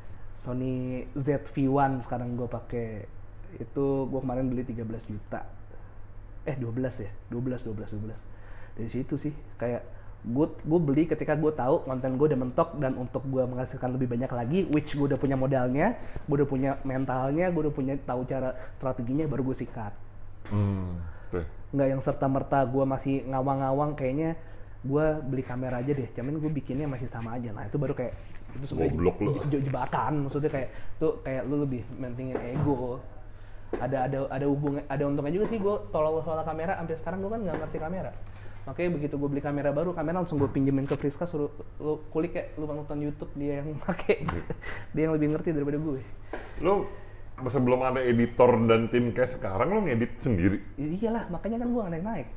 [0.41, 3.05] Sony ZV-1 sekarang gue pakai.
[3.61, 5.45] Itu gue kemarin beli 13 juta.
[6.49, 7.11] Eh 12 ya?
[7.29, 8.31] 12 12 12
[8.75, 9.83] dari situ sih kayak
[10.21, 14.05] gue gue beli ketika gue tahu konten gue udah mentok dan untuk gue menghasilkan lebih
[14.05, 15.97] banyak lagi which gue udah punya modalnya
[16.29, 19.93] gue udah punya mentalnya gue udah punya tahu cara strateginya baru gue sikat.
[20.53, 21.01] Hmm,
[21.73, 24.37] nggak yang serta merta gue masih ngawang-ngawang kayaknya
[24.81, 26.09] gue beli kamera aja deh.
[26.13, 27.49] Cuman gue bikinnya masih sama aja.
[27.49, 28.13] Nah itu baru kayak
[28.57, 29.31] itu sebenarnya Goblok lu.
[29.49, 30.13] jebakan.
[30.27, 32.99] Maksudnya kayak tuh kayak lu lebih mentingin ego.
[33.71, 36.75] Ada ada ada hubungan ada untungnya juga sih gue tolol soal kamera.
[36.79, 38.11] Sampai sekarang gue kan nggak ngerti kamera.
[38.61, 41.49] Makanya begitu gue beli kamera baru kamera langsung gue pinjemin ke Friska suruh
[41.81, 44.21] lu kulik ya lu nonton YouTube dia yang pakai.
[44.93, 46.01] Dia yang lebih ngerti daripada gue
[46.61, 46.85] Lu
[47.49, 50.61] sebelum ada editor dan tim kayak sekarang lu ngedit sendiri.
[50.77, 52.27] Ya iyalah, makanya kan gue naik naik.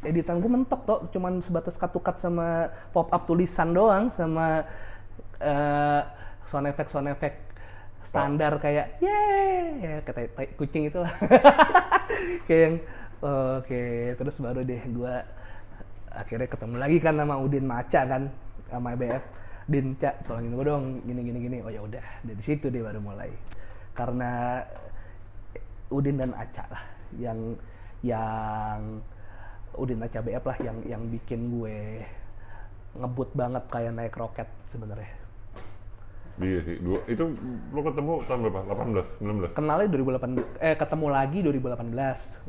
[0.00, 4.64] Editan gue mentok toh, cuman sebatas katukat sama pop up tulisan doang, sama
[5.40, 6.02] eh,
[6.48, 7.38] sound effect sound effect
[8.00, 9.76] standar kayak yeay!
[9.80, 11.12] Ya kayak tai- kucing itu lah.
[12.48, 12.76] kayak yang
[13.20, 13.84] oke
[14.16, 15.14] terus baru deh gue
[16.10, 18.22] akhirnya ketemu lagi kan sama Udin Maca kan
[18.66, 19.24] sama BF
[19.70, 21.56] Din Cak tolongin gue dong gini gini gini.
[21.62, 23.30] Oh ya udah dari situ dia baru mulai.
[23.94, 24.64] Karena
[25.92, 26.82] Udin dan Aca lah
[27.18, 27.38] yang
[28.00, 29.02] yang
[29.72, 32.02] Udin Aca BF lah yang yang bikin gue
[32.92, 35.18] ngebut banget kayak naik roket sebenarnya
[36.40, 36.76] Iya sih.
[36.80, 37.36] Dua, itu
[37.68, 38.60] lu ketemu tahun berapa?
[38.64, 39.52] 18, 19.
[39.52, 41.92] kenalnya 2018 eh ketemu lagi 2018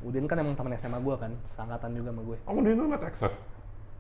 [0.02, 3.04] Udin kan emang teman SMA gue kan seangkatan juga sama gue Oh, dia itu nggak
[3.04, 3.34] Texas.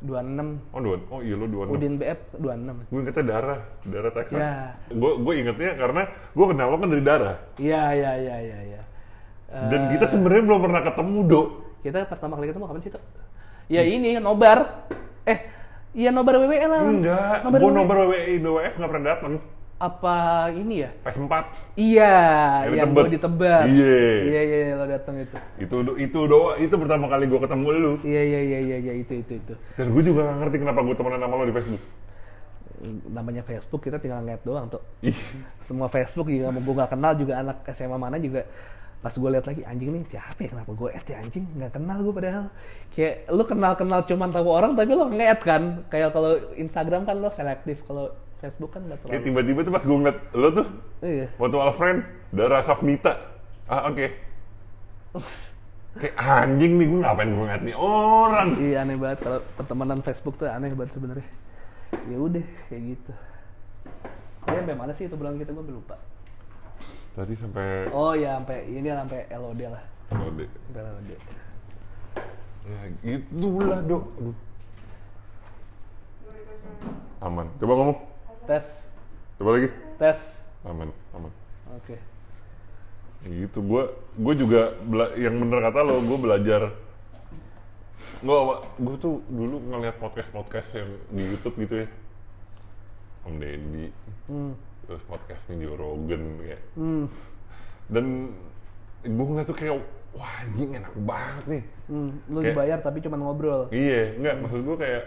[0.01, 0.95] 26 Oh, dua.
[1.11, 1.75] Oh, iya lu 26.
[1.75, 4.39] Udin BF 26 Gue ingetnya darah, darah Texas.
[4.41, 4.55] Ya.
[4.89, 6.01] Gue gue ingetnya karena
[6.31, 7.35] gue kenal lo kan dari darah.
[7.59, 8.81] iya iya iya iya iya
[9.51, 11.47] Dan kita sebenarnya belum pernah ketemu, Dok.
[11.81, 13.03] Kita pertama kali ketemu kapan sih tuh
[13.67, 14.87] ya ini nobar
[15.23, 15.39] eh
[15.91, 17.75] iya nobar WWE lah Enggak, nobar gue WWE.
[17.75, 19.33] nomor WWE WWF nggak pernah datang.
[19.77, 20.17] apa
[20.53, 21.33] ini ya PS4.
[21.73, 22.13] iya
[22.63, 23.97] Yang yang gue ditebak Iya.
[24.21, 27.93] iya iya iya, lo datang itu Itu itu doa itu pertama kali gue ketemu lu.
[28.03, 30.93] iya iya iya iya iya itu itu itu Dan gue juga gak ngerti kenapa gue
[30.93, 31.81] temenan sama lo di Facebook.
[33.07, 35.17] namanya Facebook kita tinggal ngeliat doang tuh Ih,
[35.59, 38.45] semua Facebook juga mau gue gak kenal juga anak SMA mana juga
[39.01, 40.49] pas gue lihat lagi anjing nih siapa ya?
[40.53, 41.45] Kenapa gue add ya anjing?
[41.57, 42.45] Nggak kenal gue padahal.
[42.93, 45.63] Kayak lu kenal kenal cuman tahu orang tapi lo nge-add kan?
[45.89, 49.25] Kayak kalau Instagram kan lo selektif kalau Facebook kan nggak kayak terlalu.
[49.25, 50.67] tiba-tiba tuh pas gue ngeliat lo tuh
[51.01, 51.27] iya.
[51.33, 51.97] foto Alfred,
[52.29, 53.13] Dara Safnita.
[53.65, 54.05] Ah oke.
[55.97, 58.47] Kayak anjing nih gue ngapain gue ngeliat nih orang.
[58.61, 59.25] iya aneh banget.
[59.25, 61.29] Kalau pertemanan Facebook tuh aneh banget sebenarnya.
[62.05, 63.11] Ya udah kayak gitu.
[64.45, 65.97] Ya sampai mana sih itu bulan kita gue lupa
[67.11, 70.49] Tadi sampai oh ya sampai ini sampai LOD lah deh.
[70.71, 71.09] sampai LOD
[72.61, 74.03] Ya gitulah dok.
[74.15, 74.37] Aduh.
[77.21, 77.47] Aman.
[77.59, 77.97] Coba ngomong.
[78.47, 78.65] tes
[79.37, 79.69] Coba lagi.
[79.97, 80.19] tes
[80.61, 81.31] Aman, aman.
[81.73, 81.97] oke
[83.21, 83.59] Ya gitu.
[83.61, 83.83] Gue
[84.17, 86.73] gue juga bela- yang bener kata lo, gue belajar.
[88.21, 88.37] Gue
[88.77, 91.87] gue tuh dulu ngeliat podcast podcast yang di YouTube gitu ya.
[93.21, 93.93] Om Deddy,
[94.25, 94.53] hmm.
[94.83, 96.61] Terus podcastnya Joe Rogan kayak.
[96.73, 97.05] Hmm.
[97.87, 98.05] Dan
[99.01, 99.75] gue ngeliat tuh kayak
[100.11, 101.63] wah anjing enak banget nih.
[101.87, 103.67] Hmm, lu Kayak- dibayar tapi cuma ngobrol.
[103.69, 105.03] Iya, enggak maksud gue kayak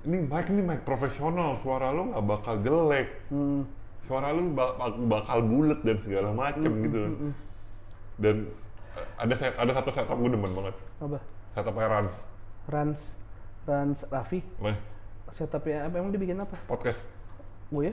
[0.00, 3.68] ini mic ini mic profesional, suara lo nggak bakal jelek, Hmm.
[4.00, 7.00] suara lo ba- bak- bakal bulat dan segala macem gitu.
[8.16, 8.36] Dan
[8.90, 11.18] eh, ada set- ada satu setup gue demen banget, Apa?
[11.52, 12.16] setupnya Rans,
[12.66, 13.00] Rans
[13.62, 14.76] Rans Raffi Nah,
[15.30, 16.56] setupnya apa emang dibikin apa?
[16.64, 17.04] podcast.
[17.68, 17.92] Oh ya?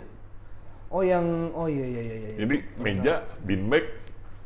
[0.87, 2.31] Oh yang oh iya iya iya iya.
[2.39, 3.13] Jadi meja,
[3.43, 3.85] beanbag,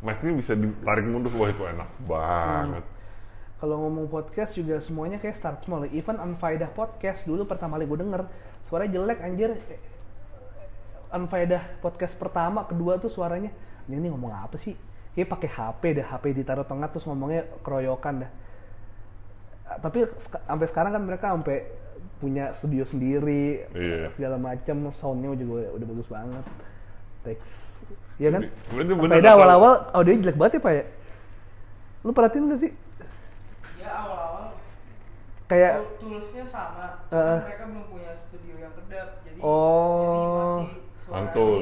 [0.01, 1.29] mic-nya bisa ditarik mundur.
[1.37, 2.85] Wah itu enak banget.
[3.61, 5.85] Kalau ngomong podcast juga semuanya kayak start small.
[5.93, 8.21] Even Unfaedah podcast dulu pertama kali gue denger
[8.65, 9.51] suaranya jelek anjir.
[11.13, 13.53] Unfaedah podcast pertama, kedua tuh suaranya
[13.85, 14.73] ini, ngomong apa sih?
[15.11, 18.31] Kayak pakai HP dah, HP ditaruh tengah terus ngomongnya keroyokan dah.
[19.67, 21.67] Ah, Tapi sampai sekarang kan mereka sampai
[22.21, 24.13] punya studio sendiri, Iya.
[24.13, 26.45] segala macam, soundnya juga udah bagus banget.
[27.21, 27.51] Teks,
[28.15, 28.41] Iya kan?
[29.11, 30.83] Kata- awal-awal audionya jelek banget ya pak ya?
[32.01, 32.71] Lu perhatiin gak sih?
[33.75, 34.45] Ya awal-awal
[35.47, 40.63] Kayak tool- toolsnya sama, cuma mereka belum punya studio yang kedap, jadi Oh.
[40.63, 41.55] jadi masih suara Mantul.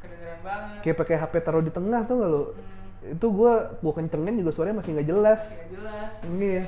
[0.00, 0.78] kedengeran banget.
[0.80, 2.42] kayak pakai HP taruh di tengah tuh gak lu?
[2.46, 5.42] Hmm, Itu gua gua kencengin juga suaranya masih nggak jelas.
[5.44, 6.10] nggak jelas.
[6.24, 6.62] Iya.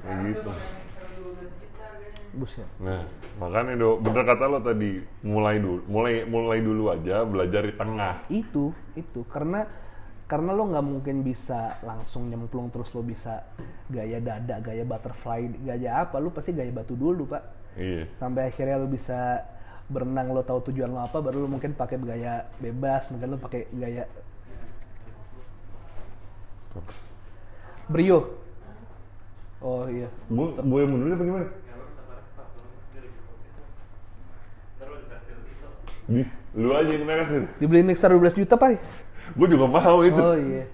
[0.00, 0.40] Nah, gitu.
[0.40, 2.25] udah pakai mixer 12 juta kan.
[2.36, 2.68] Buset.
[2.84, 3.08] Nah,
[3.40, 8.28] makanya do, bener kata lo tadi, mulai dulu, mulai mulai dulu aja belajar di tengah.
[8.28, 9.64] Itu itu karena
[10.28, 13.40] karena lo nggak mungkin bisa langsung nyemplung terus lo bisa
[13.88, 16.20] gaya dada, gaya butterfly, gaya apa?
[16.20, 17.42] Lu pasti gaya batu dulu pak.
[17.80, 18.04] Iya.
[18.20, 19.40] Sampai akhirnya lo bisa
[19.86, 23.70] berenang lo tahu tujuan lo apa baru lo mungkin pakai gaya bebas mungkin lo pakai
[23.70, 24.02] gaya
[27.86, 28.34] brio
[29.62, 31.46] oh iya Gue gue yang mundur apa gimana?
[31.46, 31.62] Di,
[36.56, 37.44] lu aja yang ngasih.
[37.60, 38.78] dibeliin mixer 12 juta pak
[39.34, 40.16] Gue juga mau itu.
[40.22, 40.70] oh iya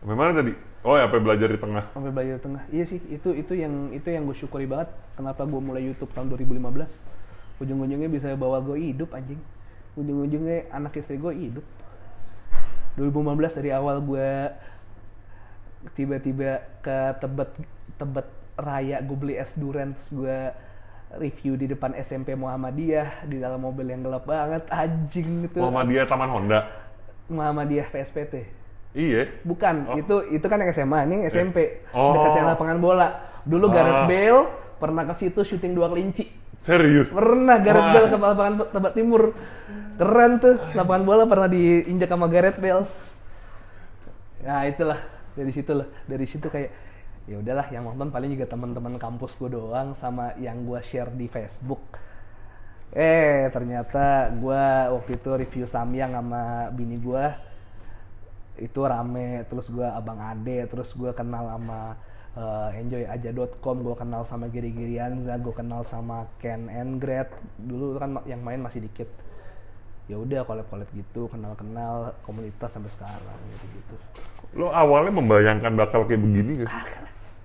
[0.00, 0.52] Bagaimana tadi?
[0.80, 1.84] Oh ya, apa belajar di tengah?
[1.92, 4.88] sampai belajar tengah iya sih itu itu yang itu yang gue syukuri banget
[5.18, 6.58] kenapa gue mulai YouTube tahun 2015
[7.60, 9.42] ujung-ujungnya bisa bawa gue hidup anjing
[9.98, 11.66] ujung-ujungnya anak istri gue hidup
[12.96, 14.30] 2015 dari awal gue
[15.94, 17.50] tiba-tiba ke tebet
[17.98, 18.26] tebet
[18.58, 20.38] raya gue beli es durian terus gue
[21.16, 26.28] review di depan SMP Muhammadiyah di dalam mobil yang gelap banget anjing itu Muhammadiyah Taman
[26.28, 26.68] Honda.
[27.28, 28.34] Muhammadiyah PSPT
[28.92, 29.28] Iya.
[29.44, 30.00] Bukan, Oh.
[30.00, 31.84] itu itu kan yang SMA, ini yang SMP.
[31.92, 32.16] Oh.
[32.16, 33.08] Dekatnya lapangan bola.
[33.44, 33.72] Dulu Ah.
[33.72, 34.42] Gareth Bale
[34.76, 36.24] pernah ke situ syuting dua kelinci.
[36.64, 37.12] Serius.
[37.12, 37.92] Pernah Gareth Wah.
[37.94, 39.22] Bale ke lapangan Tebet Timur.
[40.00, 42.88] Keren tuh, lapangan bola pernah diinjak sama Gareth Bale.
[44.42, 44.98] Nah, itulah
[45.34, 45.86] dari situ lah.
[46.08, 46.70] Dari situ kayak
[47.28, 51.28] ya udahlah yang nonton paling juga teman-teman kampus gue doang sama yang gue share di
[51.28, 51.80] Facebook.
[52.96, 54.64] Eh, ternyata gue
[54.96, 57.48] waktu itu review Samyang sama bini gue
[58.58, 61.94] itu rame terus gua abang Ade terus gua kenal sama
[62.34, 68.42] eh, enjoyaja.com gua kenal sama Giri Girianza gua kenal sama Ken Engret dulu kan yang
[68.42, 69.08] main masih dikit.
[70.08, 73.94] Ya udah collab collab gitu kenal kenal komunitas sampai sekarang gitu gitu
[74.56, 76.72] Lo awalnya membayangkan bakal kayak begini gak?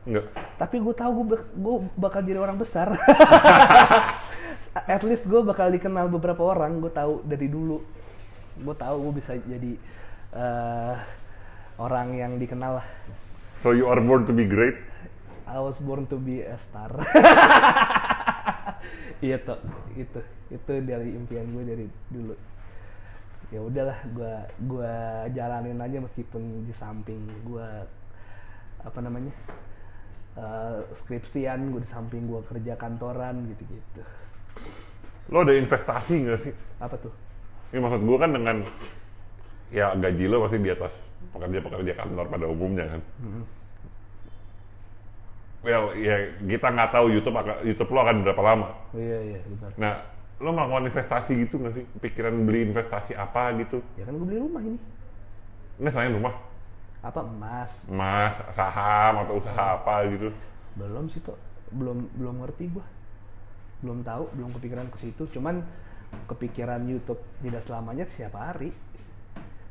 [0.03, 0.25] Enggak.
[0.59, 2.91] tapi gue tahu gue gue bakal jadi orang besar
[4.95, 7.79] at least gue bakal dikenal beberapa orang gue tahu dari dulu
[8.59, 9.73] gue tahu gue bisa jadi
[10.35, 10.95] eh,
[11.79, 12.87] orang yang dikenal lah
[13.53, 14.75] So you are born to be great?
[15.45, 16.91] I was born to be a star.
[19.23, 19.55] Iya toh,
[19.95, 20.19] itu
[20.51, 22.35] itu dari impian gue dari dulu.
[23.55, 24.91] Ya udahlah, gua gua
[25.31, 27.87] jalanin aja meskipun di samping gua
[28.83, 29.31] apa namanya
[30.37, 34.01] eh, skripsian, gue di samping gua kerja kantoran gitu-gitu.
[35.31, 36.53] Lo ada investasi nggak sih?
[36.81, 37.13] Apa tuh?
[37.73, 38.57] Ini maksud gue kan dengan
[39.73, 40.93] ya gaji lo pasti di atas
[41.33, 43.01] pekerja-pekerja kantor pada umumnya kan.
[45.63, 48.67] Well, ya kita nggak tahu YouTube akan- YouTube lo akan berapa lama.
[48.91, 49.71] Oh, iya iya benar.
[49.79, 49.93] Nah,
[50.43, 51.85] lo melakukan investasi gitu nggak sih?
[52.03, 53.79] Pikiran beli investasi apa gitu?
[53.95, 54.75] Ya kan gue beli rumah ini.
[55.79, 56.35] Ini selain rumah,
[57.03, 57.83] Apa emas?
[57.91, 60.31] emas, saham atau usaha apa gitu?
[60.73, 61.37] belum sih toh
[61.69, 62.85] belum belum ngerti gua.
[63.83, 65.27] Belum tahu belum kepikiran ke situ.
[65.35, 65.61] Cuman
[66.31, 68.71] kepikiran YouTube tidak selamanya setiap hari.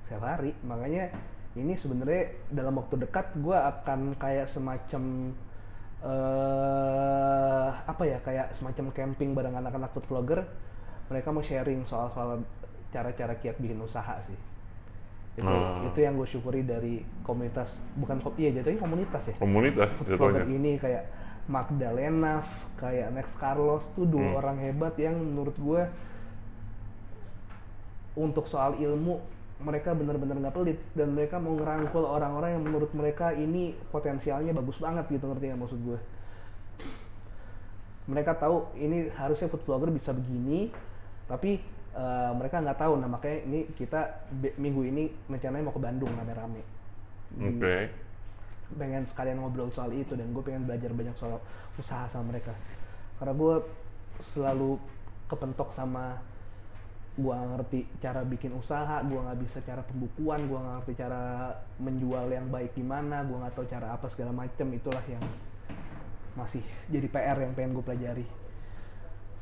[0.07, 0.53] Setiap hari.
[0.62, 1.11] Makanya
[1.57, 5.33] ini sebenarnya dalam waktu dekat gua akan kayak semacam
[6.03, 10.45] eh apa ya kayak semacam camping bareng anak-anak food vlogger.
[11.09, 12.45] Mereka mau sharing soal-soal
[12.93, 14.51] cara-cara kiat bikin usaha sih
[15.33, 15.89] itu Hmm.
[15.89, 20.45] itu yang gue syukuri dari komunitas bukan iya jatuhnya komunitas ya Komunitas jatuhnya.
[20.45, 21.09] ini kayak
[21.49, 22.45] Magdalena,
[22.78, 24.39] kayak Next Carlos tuh dua Hmm.
[24.39, 25.83] orang hebat yang menurut gue
[28.14, 29.18] untuk soal ilmu
[29.62, 34.76] mereka benar-benar nggak pelit dan mereka mau ngerangkul orang-orang yang menurut mereka ini potensialnya bagus
[34.78, 35.99] banget gitu ngerti nggak maksud gue
[38.11, 40.74] mereka tahu ini harusnya food vlogger bisa begini
[41.30, 41.62] tapi
[41.93, 42.95] eh, mereka nggak tahu.
[43.01, 46.62] Nah makanya ini kita minggu ini rencananya mau ke Bandung rame-rame.
[47.32, 47.76] Oke.
[48.72, 51.36] pengen sekalian ngobrol soal itu dan gue pengen belajar banyak soal
[51.76, 52.57] usaha sama mereka.
[53.20, 53.55] Karena gue
[54.32, 54.80] selalu
[55.28, 56.16] kepentok sama
[57.12, 62.24] nggak ngerti cara bikin usaha gua nggak bisa cara pembukuan gua nggak ngerti cara menjual
[62.32, 64.64] yang baik gimana gua nggak tahu cara apa segala macem.
[64.72, 65.20] Itulah yang
[66.32, 68.24] masih jadi PR yang pengen gue pelajari.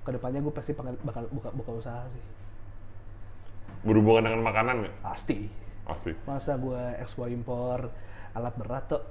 [0.03, 2.39] Ke depannya gue pasti bakal, bakal buka buka usaha sih
[3.81, 4.95] Berhubungan dengan makanan nggak?
[5.03, 5.49] pasti
[5.83, 6.12] Pasti.
[6.22, 7.91] masa gue ekspor impor
[8.31, 9.03] alat berat tuh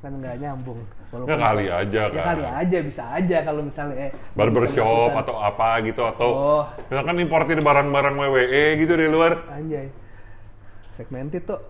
[0.00, 2.24] kan nggak nyambung Walaupun- Ya kali aja ya kan.
[2.30, 6.64] kali aja bisa aja kalau misalnya eh, Barbershop atau apa gitu atau Oh.
[6.84, 9.32] misalkan importir barang-barang WWE gitu dari luar.
[9.48, 9.88] anjay
[10.94, 11.60] segmented tuh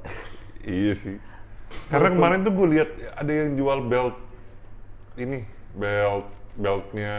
[0.61, 1.17] Iya sih.
[1.87, 4.17] Karena kemarin tuh gue lihat ada yang jual belt
[5.15, 5.43] ini
[5.73, 6.25] belt
[6.55, 7.17] beltnya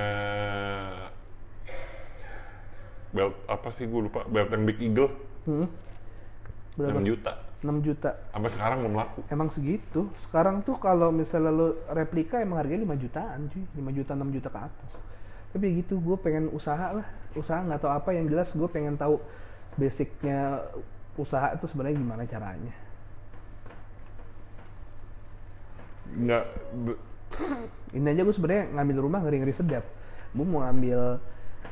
[3.16, 4.28] belt apa sih gue lupa?
[4.28, 5.12] Belt yang Big Eagle.
[5.48, 5.68] Hmm.
[6.76, 7.00] berapa?
[7.00, 7.32] 6 juta.
[7.64, 8.12] 6 juta.
[8.36, 9.20] Sampai sekarang belum laku.
[9.32, 10.12] Emang segitu.
[10.20, 13.64] Sekarang tuh kalau misalnya lo replika emang harganya 5 jutaan cuy.
[13.64, 14.94] 5 juta 6 juta ke atas.
[15.56, 17.08] Tapi gitu gue pengen usaha lah.
[17.32, 18.10] Usaha nggak tahu apa.
[18.12, 19.24] Yang jelas gue pengen tahu
[19.80, 20.68] basicnya
[21.16, 22.76] usaha itu sebenarnya gimana caranya.
[26.12, 26.44] Nggak
[27.96, 29.88] ini aja gue sebenarnya ngambil rumah ngeri ngeri sedap.
[30.36, 31.24] Gue mau ngambil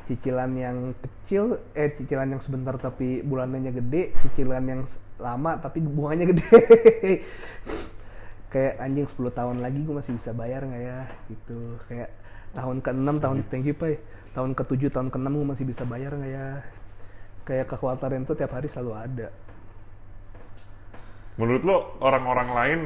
[0.06, 4.82] cicilan yang kecil eh cicilan yang sebentar tapi bulanannya gede cicilan yang
[5.18, 6.52] lama tapi bunganya gede.
[8.52, 11.00] Kayak anjing 10 tahun lagi gue masih bisa bayar nggak ya?
[11.26, 11.58] Gitu.
[11.90, 12.10] Kayak
[12.54, 13.98] tahun ke-6 tahun thank you Pai.
[14.34, 16.48] Tahun ke-7 tahun ke-6 gue masih bisa bayar nggak ya?
[17.42, 19.28] Kayak kekhawatiran itu tiap hari selalu ada.
[21.34, 22.80] Menurut lo orang-orang lain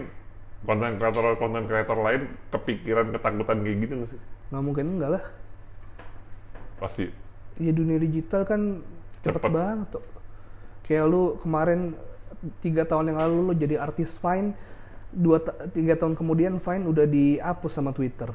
[0.65, 4.21] konten kreator konten kreator lain kepikiran ketakutan kayak gitu nggak sih?
[4.49, 5.25] Nggak mungkin enggak lah
[6.79, 7.11] pasti
[7.59, 8.81] ya dunia digital kan
[9.26, 9.51] cepet, Cepet.
[9.51, 10.05] banget tuh.
[10.87, 11.99] Kayak lu kemarin
[12.62, 14.55] tiga tahun yang lalu lu jadi artis Vine,
[15.12, 15.43] dua
[15.74, 18.31] tiga tahun kemudian Vine udah dihapus sama Twitter.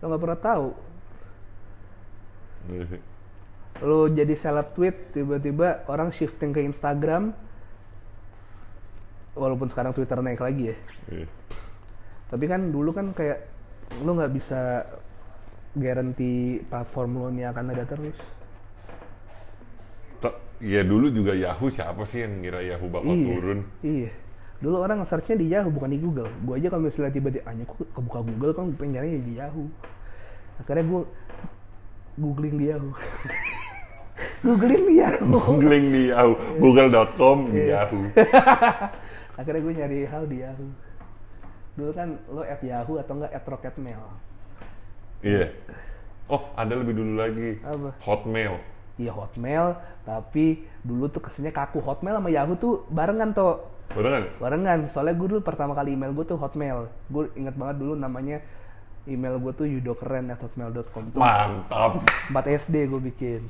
[0.00, 0.68] Lo nggak pernah tahu.
[2.72, 3.02] Iya sih.
[3.84, 7.34] Lu jadi seleb tweet, tiba-tiba orang shifting ke Instagram.
[9.34, 10.76] Walaupun sekarang Twitter naik lagi ya.
[11.10, 11.26] Iya.
[12.30, 13.50] Tapi kan dulu kan kayak
[14.06, 14.86] lu nggak bisa
[15.74, 18.16] guarantee platform lu ini akan ada terus.
[20.62, 23.60] Ya dulu juga Yahoo siapa sih yang ngira Yahoo bakal turun?
[23.84, 24.08] Iya.
[24.62, 26.30] Dulu orang nge-searchnya di Yahoo bukan di Google.
[26.46, 29.66] Gue aja kalau misalnya tiba-tiba, hanya kok kebuka Google kan pengen nyarinya di Yahoo.
[30.62, 31.00] Akhirnya gue
[32.22, 32.92] googling di Yahoo.
[34.46, 35.28] googling di Yahoo.
[35.36, 37.84] Googling di Yahoo, google.com di Iya.
[37.84, 38.02] Yahoo.
[39.42, 40.70] Akhirnya gue nyari hal di Yahoo.
[41.74, 44.00] Dulu kan lo at Yahoo atau enggak at Rocketmail.
[45.24, 45.48] Iya.
[46.28, 47.56] Oh, ada lebih dulu lagi.
[47.64, 47.96] Apa?
[48.04, 48.60] Hotmail.
[48.94, 49.74] Iya Hotmail,
[50.06, 51.80] tapi dulu tuh kesannya kaku.
[51.82, 53.72] Hotmail sama Yahoo tuh barengan toh.
[53.90, 54.24] Bener kan?
[54.38, 56.86] Barengan, soalnya gue dulu pertama kali email gue tuh Hotmail.
[57.10, 58.38] Gue inget banget dulu namanya
[59.04, 61.16] email gue tuh yudokeren@hotmail.com.
[61.16, 62.04] Mantap.
[62.30, 63.42] 4 SD gue bikin.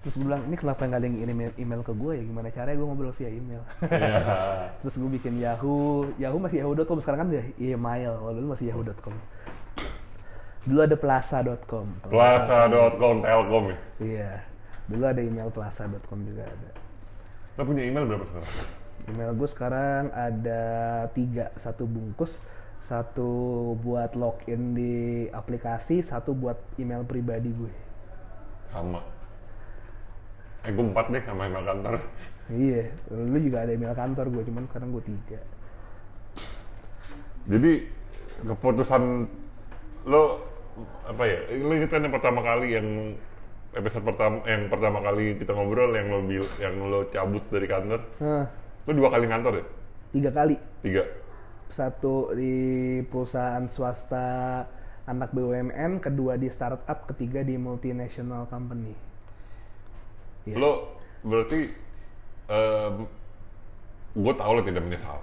[0.00, 2.22] Terus gue bilang, ini kenapa nggak ada yang ngirim email, email ke gue ya?
[2.24, 3.62] Gimana caranya gue ngobrol via email?
[3.84, 4.18] Iya.
[4.80, 9.12] Terus gue bikin Yahoo, Yahoo masih yahoo.com, sekarang kan udah email, kalau dulu masih yahoo.com.
[10.68, 11.86] Dulu ada plaza.com.
[12.12, 13.78] Plaza.com, Telkom ya.
[13.96, 14.32] Iya,
[14.92, 16.70] dulu ada email plaza.com juga ada.
[17.56, 18.52] Lo punya email berapa sekarang?
[19.08, 20.62] Email gue sekarang ada
[21.16, 22.44] tiga, satu bungkus,
[22.84, 23.30] satu
[23.80, 24.92] buat login di
[25.32, 27.72] aplikasi, satu buat email pribadi gue.
[28.68, 29.00] Sama.
[30.68, 32.04] Eh, gue empat deh sama email kantor.
[32.52, 35.40] Iya, lu juga ada email kantor gue, cuman sekarang gue tiga.
[37.48, 37.72] Jadi
[38.44, 39.02] keputusan
[40.04, 40.49] lo
[41.04, 41.38] apa ya?
[41.58, 42.86] Lo inget kan yang pertama kali yang
[43.70, 48.00] episode pertama yang pertama kali kita ngobrol yang lo bil, yang lo cabut dari kantor.
[48.18, 48.46] Nah,
[48.84, 49.64] Lo dua kali kantor ya?
[50.10, 50.56] tiga kali.
[50.82, 51.02] Tiga.
[51.70, 52.54] Satu di
[53.06, 54.66] perusahaan swasta
[55.06, 58.90] anak BUMN, kedua di startup, ketiga di multinational company.
[60.50, 60.58] Iya.
[60.58, 60.72] Lo
[61.22, 61.70] berarti
[64.10, 65.18] gue tau lo tidak menyesal.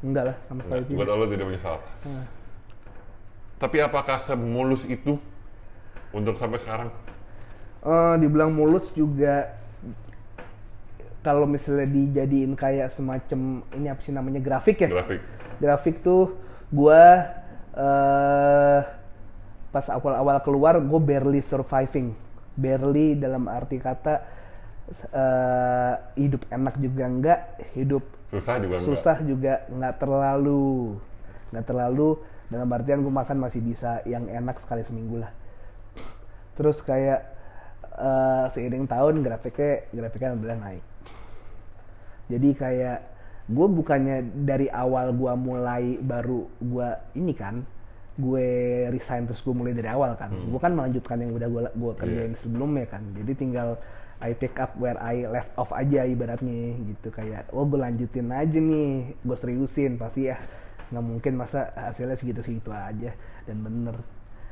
[0.00, 1.08] Enggak lah, sama sekali Gue tidak.
[1.08, 1.76] tau lo tidak menyesal.
[2.08, 2.24] Nah,
[3.64, 5.16] Tapi apakah semulus itu
[6.12, 6.92] untuk sampai sekarang?
[7.80, 9.56] Eh, dibilang mulus juga
[11.24, 14.92] kalau misalnya dijadiin kayak semacam ini apa sih namanya grafik ya?
[14.92, 15.20] Grafik.
[15.64, 16.36] grafik tuh
[16.68, 17.24] gua
[17.72, 18.80] eh
[19.72, 22.12] pas awal-awal keluar gue barely surviving
[22.54, 24.22] barely dalam arti kata
[25.08, 27.40] eh, hidup enak juga enggak
[27.72, 28.86] hidup Susah juga enggak?
[28.92, 30.94] susah juga nggak terlalu
[31.50, 32.10] nggak terlalu
[32.54, 35.34] dalam artian gue makan masih bisa yang enak sekali seminggu lah.
[36.54, 37.20] Terus kayak
[37.98, 40.84] eh, seiring tahun grafiknya grafiknya alhamdulillah naik.
[42.30, 42.98] Jadi kayak
[43.50, 46.88] gue bukannya dari awal gue mulai baru gue
[47.18, 47.60] ini kan
[48.14, 48.46] gue
[48.94, 50.30] resign terus gue mulai dari awal kan.
[50.30, 53.02] Gue kan melanjutkan yang udah gue gue kerjain sebelumnya kan.
[53.18, 53.76] Jadi tinggal
[54.22, 57.10] I pick up where I left off aja ibaratnya gitu.
[57.10, 60.38] Kayak oh gue lanjutin aja nih gue seriusin pasti ya
[60.92, 63.12] nggak mungkin masa hasilnya segitu segitu aja
[63.48, 63.96] dan bener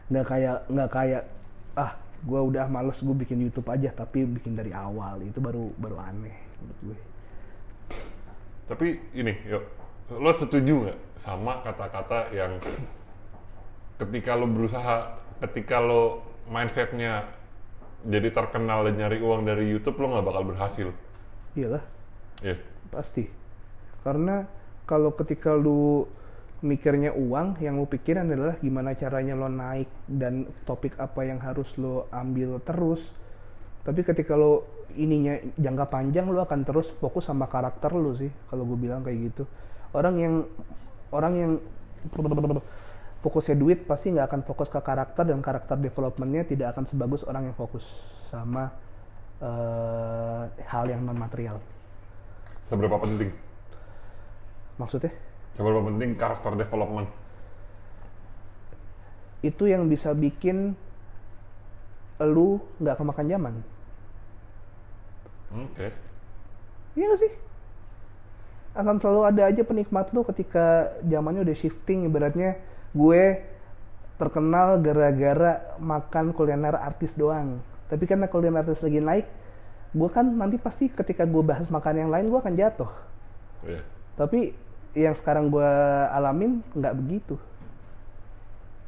[0.09, 1.23] nggak kayak nggak kayak
[1.77, 5.97] ah gue udah males gue bikin YouTube aja tapi bikin dari awal itu baru baru
[5.99, 6.99] aneh menurut gue
[8.63, 9.69] Tapi ini, yuk,
[10.17, 12.57] lo setuju nggak sama kata-kata yang
[14.01, 17.27] ketika lo berusaha, ketika lo mindsetnya
[18.07, 20.89] jadi terkenal dan nyari uang dari YouTube, lo nggak bakal berhasil.
[21.53, 21.85] iyalah
[22.43, 22.59] Iya.
[22.91, 23.31] Pasti.
[24.03, 24.45] Karena
[24.85, 26.11] kalau ketika lu
[26.63, 31.67] mikirnya uang, yang lu pikirin adalah gimana caranya lo naik dan topik apa yang harus
[31.75, 33.03] lo ambil terus.
[33.83, 34.63] Tapi ketika lo
[34.95, 38.31] ininya jangka panjang, lo akan terus fokus sama karakter lo sih.
[38.47, 39.45] Kalau gue bilang kayak gitu.
[39.91, 40.35] Orang yang
[41.11, 41.53] orang yang
[43.23, 47.51] fokusnya duit pasti nggak akan fokus ke karakter dan karakter developmentnya tidak akan sebagus orang
[47.51, 47.87] yang fokus
[48.31, 48.71] sama
[49.43, 51.59] eh, hal yang non material.
[52.71, 53.35] Seberapa penting?
[54.79, 55.13] Maksudnya?
[55.59, 57.23] Seberapa penting karakter development?
[59.43, 60.79] itu yang bisa bikin
[62.23, 63.55] lu nggak kemakan zaman.
[65.51, 65.91] Oke.
[66.95, 67.33] Iya nggak sih?
[68.79, 72.07] Akan selalu ada aja penikmat lu ketika zamannya udah shifting.
[72.07, 72.63] Ibaratnya
[72.95, 73.43] gue
[74.17, 77.59] terkenal gara-gara makan kuliner artis doang.
[77.91, 79.27] Tapi karena kuliner artis lagi naik,
[79.93, 82.93] gue kan nanti pasti ketika gue bahas makan yang lain gue akan jatuh.
[83.67, 83.83] Iya.
[84.15, 84.55] Tapi
[84.93, 85.71] yang sekarang gue
[86.13, 87.35] alamin nggak begitu.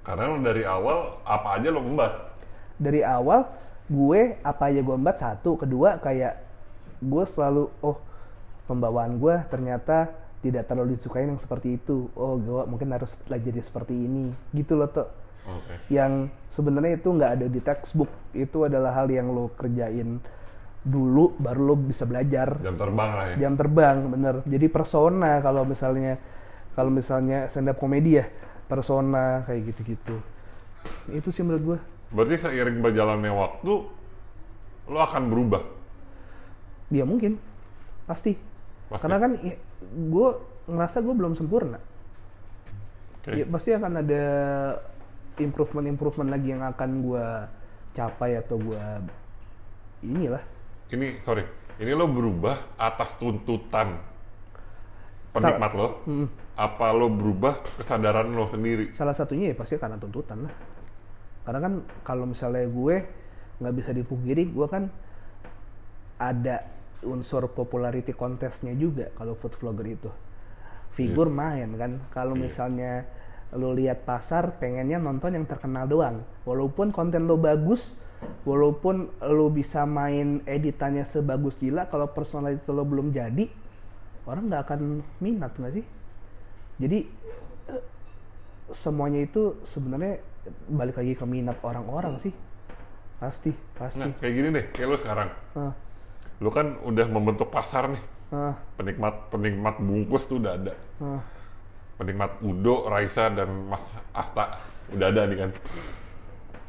[0.04, 2.12] Karena lo dari awal apa aja lo embat.
[2.74, 3.46] dari awal
[3.86, 6.42] gue apa aja gue embat satu kedua kayak
[6.98, 7.96] gue selalu oh
[8.66, 10.10] pembawaan gue ternyata
[10.42, 14.74] tidak terlalu disukain yang seperti itu oh gue mungkin harus belajar jadi seperti ini gitu
[14.74, 15.08] loh tuh
[15.46, 15.86] Oke.
[15.92, 20.18] yang sebenarnya itu nggak ada di textbook itu adalah hal yang lo kerjain
[20.84, 23.36] dulu baru lo bisa belajar Jam terbang lah ya.
[23.40, 26.20] jam terbang bener jadi persona kalau misalnya
[26.76, 28.28] kalau misalnya stand up komedi ya
[28.68, 30.16] persona kayak gitu-gitu
[31.08, 31.78] itu sih menurut gue
[32.14, 33.72] Berarti seiring berjalannya waktu,
[34.86, 35.66] lo akan berubah.
[36.92, 37.42] ya mungkin
[38.06, 38.38] pasti,
[38.86, 39.02] Pasti.
[39.02, 39.32] karena kan
[39.82, 40.28] gue
[40.70, 41.80] ngerasa gue belum sempurna
[43.18, 43.34] Oke.
[43.34, 44.22] ya, pasti akan ada
[45.42, 47.26] improvement improvement lagi yang akan gue
[47.96, 48.82] capai atau gue
[50.06, 50.44] inilah
[50.92, 51.44] Ini sorry,
[51.80, 53.96] ini lo berubah atas tuntutan
[55.32, 55.88] penikmat lo.
[56.06, 56.26] Mm.
[56.54, 58.94] Apa lo berubah kesadaran lo sendiri?
[58.94, 60.54] salah satunya ya pasti karena tuntutan lah
[61.44, 61.72] karena kan
[62.06, 62.96] kalau misalnya gue
[63.58, 64.86] nggak bisa dipungkiri gue kan
[66.16, 66.64] ada
[67.04, 70.10] unsur popularity kontesnya juga kalau food vlogger itu
[70.94, 72.42] figur main kan kalau Iya.
[72.48, 72.92] misalnya
[73.54, 77.98] lo lihat pasar pengennya nonton yang terkenal doang walaupun konten lo bagus
[78.44, 83.48] walaupun lo bisa main editannya sebagus gila kalau personality lo belum jadi
[84.24, 84.80] orang nggak akan
[85.18, 85.84] minat nggak sih
[86.76, 86.98] jadi
[87.70, 87.82] eh,
[88.72, 90.20] semuanya itu sebenarnya
[90.68, 92.32] balik lagi ke minat orang-orang sih
[93.16, 95.28] pasti pasti Nah, kayak gini deh, kayak lo sekarang.
[95.56, 95.72] Ah,
[96.42, 98.02] Lo kan udah membentuk pasar nih.
[98.34, 100.74] ah, Penikmat penikmat bungkus tuh udah ada.
[101.00, 101.22] ah.
[101.96, 103.80] Penikmat Udo, Raisa, dan Mas
[104.12, 104.58] Asta
[104.92, 105.50] udah ada nih kan.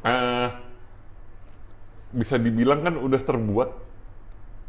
[0.06, 0.48] Eh,
[2.20, 3.68] bisa dibilang kan udah terbuat.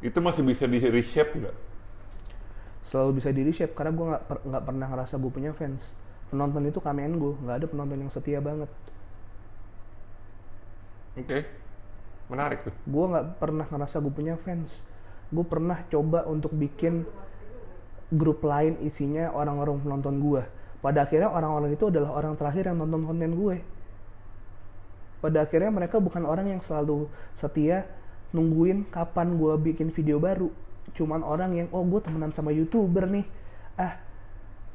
[0.07, 1.55] Itu masih bisa di reshape nggak?
[2.89, 5.83] selalu bisa di reshape karena gue nggak per- pernah ngerasa gue punya fans
[6.31, 8.69] penonton itu kamen gue nggak ada penonton yang setia banget
[11.17, 11.37] Oke,
[12.29, 12.75] menarik tuh.
[12.93, 14.69] gue nggak pernah ngerasa gue punya fans
[15.35, 16.93] gue pernah coba untuk bikin
[18.11, 20.41] grup lain isinya orang-orang penonton gue
[20.83, 23.55] pada akhirnya orang-orang itu adalah orang terakhir yang nonton konten gue
[25.17, 27.89] pada akhirnya mereka bukan orang yang selalu setia
[28.35, 30.51] nungguin kapan gue bikin video baru.
[30.93, 33.25] Cuman orang yang oh gue temenan sama youtuber nih.
[33.77, 33.97] Ah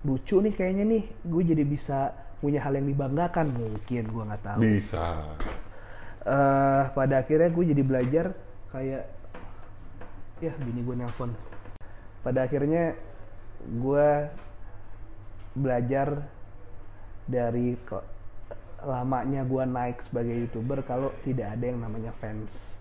[0.02, 1.04] lucu nih kayaknya nih.
[1.22, 2.10] Gue jadi bisa
[2.42, 3.54] punya hal yang dibanggakan.
[3.54, 4.60] Mungkin gue nggak tahu.
[4.60, 5.04] Bisa.
[6.22, 8.26] eh pada akhirnya gue jadi belajar
[8.70, 9.02] kayak
[10.38, 11.30] ya bini gue nelpon.
[12.22, 12.94] Pada akhirnya
[13.62, 14.08] gue
[15.54, 16.22] belajar
[17.26, 17.78] dari
[18.82, 22.74] lamanya gue naik sebagai youtuber kalau tidak ada yang namanya fans.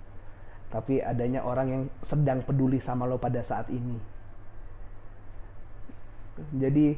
[0.71, 3.99] Tapi adanya orang yang sedang peduli sama lo pada saat ini.
[6.55, 6.95] Jadi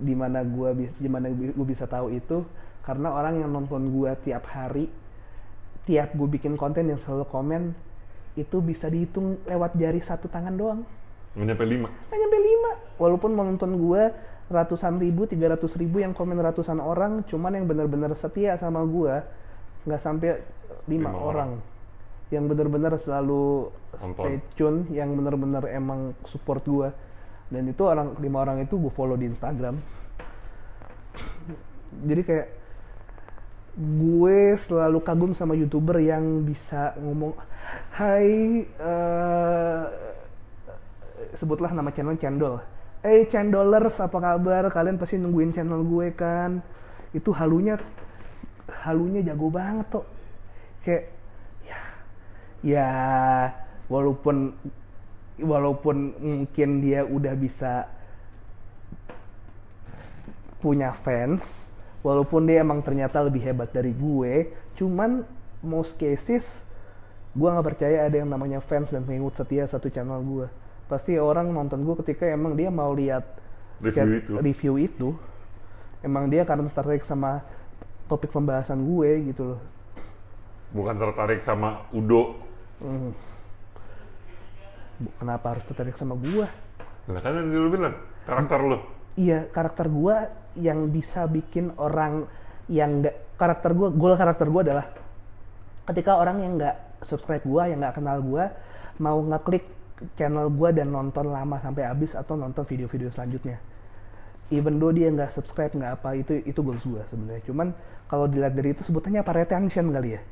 [0.00, 2.40] di mana gua bis- di mana gue bisa tahu itu
[2.80, 4.88] karena orang yang nonton gua tiap hari
[5.84, 7.62] tiap gue bikin konten yang selalu komen
[8.38, 10.80] itu bisa dihitung lewat jari satu tangan doang.
[11.34, 11.88] Nggak nyampe lima.
[11.90, 12.70] nggak nyampe lima.
[13.00, 14.02] Walaupun menonton gue
[14.50, 19.22] ratusan ribu, tiga ratus ribu yang komen ratusan orang, cuman yang benar-benar setia sama gua
[19.86, 20.42] nggak sampai
[20.90, 21.50] lima Lima orang.
[22.30, 24.22] Yang benar-benar selalu Nonton.
[24.22, 26.90] stay tune, yang benar-benar emang support gua.
[27.50, 29.74] Dan itu orang lima orang itu gue follow di Instagram.
[32.06, 32.48] Jadi kayak
[33.74, 37.34] gue selalu kagum sama youtuber yang bisa ngomong
[37.94, 39.84] Hai eh,
[41.38, 42.58] sebutlah nama channel Cendol
[43.00, 44.68] Eh Cendolers apa kabar?
[44.68, 46.60] Kalian pasti nungguin channel gue kan.
[47.16, 47.80] Itu halunya
[48.84, 50.06] halunya jago banget tuh
[50.86, 51.04] kayak
[51.66, 51.80] ya
[52.64, 52.90] ya
[53.92, 54.56] walaupun
[55.40, 57.88] walaupun mungkin dia udah bisa
[60.60, 65.24] punya fans walaupun dia emang ternyata lebih hebat dari gue cuman
[65.60, 66.64] most cases
[67.36, 70.46] gue nggak percaya ada yang namanya fans dan pengikut setia satu channel gue
[70.90, 73.22] pasti orang nonton gue ketika emang dia mau lihat
[73.78, 74.32] Review kayak itu.
[74.42, 75.08] review itu
[76.02, 77.40] emang dia karena tertarik sama
[78.10, 79.60] topik pembahasan gue gitu loh
[80.70, 82.38] Bukan tertarik sama Udo.
[82.78, 83.10] Hmm.
[85.18, 86.46] Kenapa harus tertarik sama gue
[87.10, 88.78] Lah kan yang dulu bilang karakter lo.
[89.18, 92.30] iya karakter gua yang bisa bikin orang
[92.70, 94.86] yang nggak karakter gua goal karakter gua adalah
[95.90, 98.54] ketika orang yang nggak subscribe gua yang nggak kenal gua
[99.02, 99.66] mau ngeklik
[100.16, 103.60] channel gua dan nonton lama sampai habis atau nonton video-video selanjutnya
[104.50, 107.72] even though dia nggak subscribe nggak apa itu itu goals gua sebenarnya cuman
[108.10, 110.22] kalau dilihat dari itu sebutannya apa retention kali ya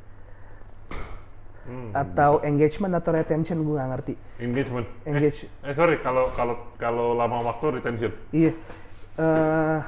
[1.68, 4.88] Hmm, atau engagement atau retention gua nggak ngerti engagement.
[5.04, 5.44] Engage.
[5.60, 8.12] Eh, eh sorry kalau kalau kalau lama waktu retention.
[8.32, 8.56] Iya.
[9.20, 9.80] eh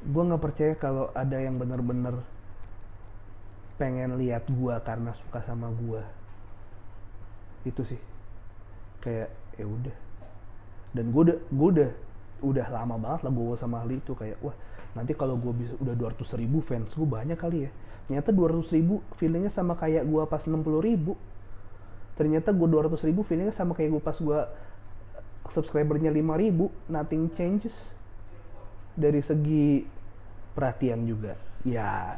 [0.00, 2.20] gue nggak percaya kalau ada yang bener-bener
[3.80, 6.04] pengen lihat gua karena suka sama gua.
[7.64, 7.96] Itu sih.
[9.00, 9.96] Kayak ya udah.
[10.94, 11.90] Dan gue udah gue udah
[12.40, 14.56] udah lama banget lah gue sama Ali itu kayak wah
[14.96, 17.70] nanti kalau gue bisa udah 200 ribu fans gue banyak kali ya.
[18.08, 21.14] Ternyata 200 ribu feelingnya sama kayak gue pas 60 ribu.
[22.18, 24.40] Ternyata gue 200 ribu feelingnya sama kayak gue pas gue
[25.50, 26.74] subscribernya 5 ribu.
[26.90, 27.76] Nothing changes.
[28.98, 29.86] Dari segi
[30.52, 31.32] perhatian juga
[31.64, 32.16] ya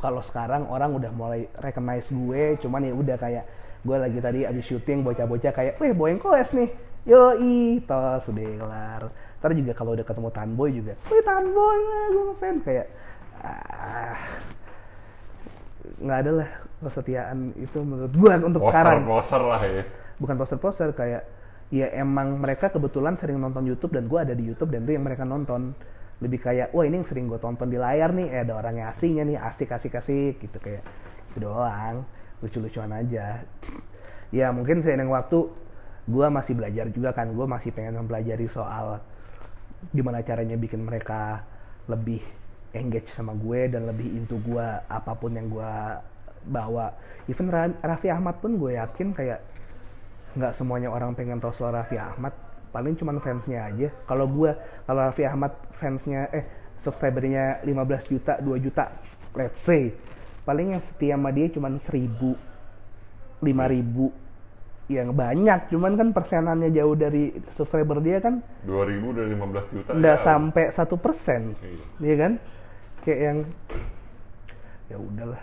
[0.00, 3.44] kalau sekarang orang udah mulai recognize gue cuman ya udah kayak
[3.84, 6.72] gue lagi tadi abis syuting bocah-bocah kayak weh boyeng koes nih.
[7.04, 9.02] Yoi tos udah kelar.
[9.44, 12.60] Ntar juga kalau udah ketemu Tanboy juga wih Tanboy lah gue ngefans.
[12.64, 12.86] Kayak
[13.44, 14.16] ah
[16.00, 19.04] nggak ada lah kesetiaan itu menurut gue untuk sekarang.
[19.04, 19.84] Poster lah ya.
[20.14, 21.22] bukan poster-poster kayak
[21.74, 25.04] ya emang mereka kebetulan sering nonton YouTube dan gue ada di YouTube dan itu yang
[25.04, 25.76] mereka nonton.
[26.24, 29.28] Lebih kayak wah ini yang sering gue tonton di layar nih eh ada orangnya aslinya
[29.28, 30.80] nih asik asik asik gitu kayak
[31.28, 32.06] itu doang
[32.42, 33.42] lucu-lucuan aja.
[34.34, 35.46] Ya mungkin seiring waktu
[36.08, 37.30] gue masih belajar juga kan.
[37.32, 38.98] Gue masih pengen mempelajari soal
[39.92, 41.44] gimana caranya bikin mereka
[41.86, 42.24] lebih
[42.72, 45.72] engage sama gue dan lebih into gue apa pun yang gue
[46.50, 46.90] bawa.
[47.30, 49.40] Even Ra- Raffi Ahmad pun gue yakin kayak
[50.34, 52.32] nggak semuanya orang pengen tahu soal Raffi Ahmad.
[52.74, 53.88] Paling cuman fansnya aja.
[54.08, 54.50] Kalau gue
[54.88, 56.44] kalau Raffi Ahmad fansnya eh
[56.84, 58.92] subscribernya 15 juta 2 juta
[59.38, 59.88] let's say
[60.44, 62.36] paling yang setia sama dia cuman 1000
[63.40, 69.90] 5000 yang banyak cuman kan persenannya jauh dari subscriber dia kan 2000 dari 15 juta.
[69.96, 70.24] nggak ya.
[70.24, 71.84] sampai satu persen Iya.
[72.04, 72.32] iya kan
[73.00, 73.38] kayak yang
[74.92, 75.42] ya udahlah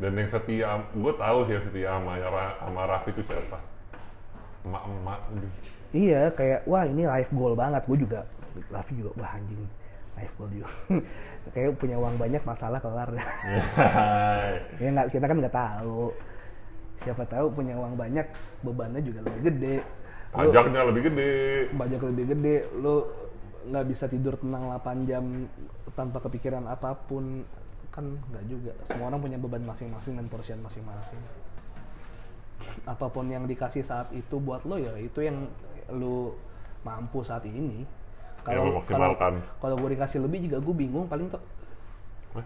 [0.00, 2.16] Dan yang setia, gue tahu sih yang setia sama,
[2.56, 3.60] sama Raffi itu siapa.
[4.64, 5.20] Emak-emak.
[5.92, 7.84] Iya, kayak wah ini life goal banget.
[7.84, 8.24] Gue juga,
[8.72, 9.60] Raffi juga wah anjing
[10.20, 10.68] life goal juga.
[11.56, 13.10] kayak punya uang banyak masalah kelar.
[14.82, 16.12] ya nggak kita kan nggak tahu.
[17.00, 18.28] Siapa tahu punya uang banyak
[18.60, 19.76] bebannya juga lebih gede.
[20.36, 21.32] Lu Pajaknya lebih gede.
[21.74, 23.02] pajak lebih gede, lu
[23.60, 25.24] nggak bisa tidur tenang 8 jam
[25.92, 27.42] tanpa kepikiran apa pun
[27.90, 28.72] kan nggak juga.
[28.86, 31.18] Semua orang punya beban masing-masing dan porsian masing-masing.
[32.84, 35.48] Apa pun yang dikasih saat itu buat lo ya itu yang
[35.90, 36.36] lu
[36.86, 37.84] mampu saat ini.
[38.40, 39.12] Kalau kalau
[39.60, 41.42] kalau gue dikasih lebih juga gue bingung paling tuh
[42.32, 42.44] Hah?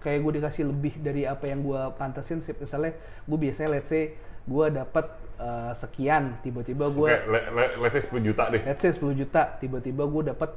[0.00, 2.96] kayak gue dikasih lebih dari apa yang gue pantesin sih misalnya
[3.28, 5.06] gue biasanya let's say gue dapat
[5.36, 8.62] eh, sekian tiba-tiba gue Oke, le, le, let's say 10 juta deh.
[8.64, 10.50] let's say 10 juta tiba-tiba gue dapat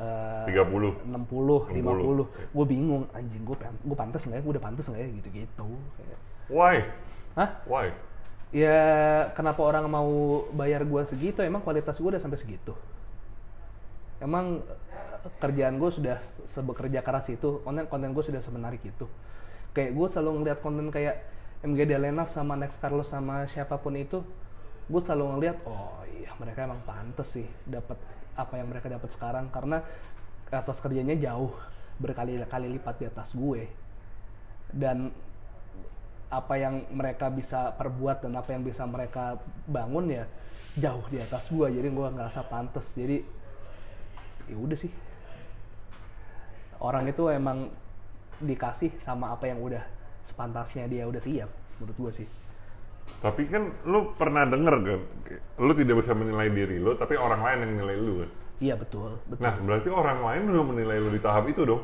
[0.00, 1.04] eh, 30.
[1.04, 1.84] 60, 60.
[1.84, 5.66] 50 gue bingung anjing gue gue pantas nggak ya gue udah pantas nggak ya gitu-gitu
[6.00, 6.76] Kayak, Why?
[7.36, 7.86] hah Why?
[8.48, 8.78] ya
[9.36, 10.08] kenapa orang mau
[10.56, 12.72] bayar gue segitu emang kualitas gue udah sampai segitu
[14.18, 14.62] emang
[15.24, 16.18] eh, kerjaan gue sudah
[16.50, 19.06] sebekerja keras itu konten konten gue sudah semenarik itu.
[19.74, 21.22] Kayak gue selalu ngeliat konten kayak
[21.62, 24.22] MG Delenaf sama Next Carlos sama siapa pun itu
[24.88, 27.98] gue selalu ngeliat oh iya mereka emang pantes sih dapat
[28.38, 29.50] apa yang mereka dapat sekarang.
[29.50, 29.82] Karena
[30.48, 31.52] atas kerjanya jauh
[31.98, 33.66] berkali-kali lipat di atas gue.
[34.68, 35.10] Dan
[36.28, 40.24] apa yang mereka bisa perbuat dan apa yang bisa mereka bangun ya
[40.76, 43.24] jauh di atas gue jadi gue ngerasa pantas jadi
[44.48, 44.92] ya udah sih
[46.80, 47.68] orang itu emang
[48.38, 49.82] dikasih sama apa yang udah
[50.30, 52.28] sepantasnya dia udah siap menurut gue sih
[53.18, 55.00] Tapi kan lu pernah denger kan,
[55.58, 58.30] lu tidak bisa menilai diri lu, tapi orang lain yang menilai lu kan.
[58.60, 61.82] iya betul betul Nah, berarti orang lain udah menilai lu di tahap itu dong.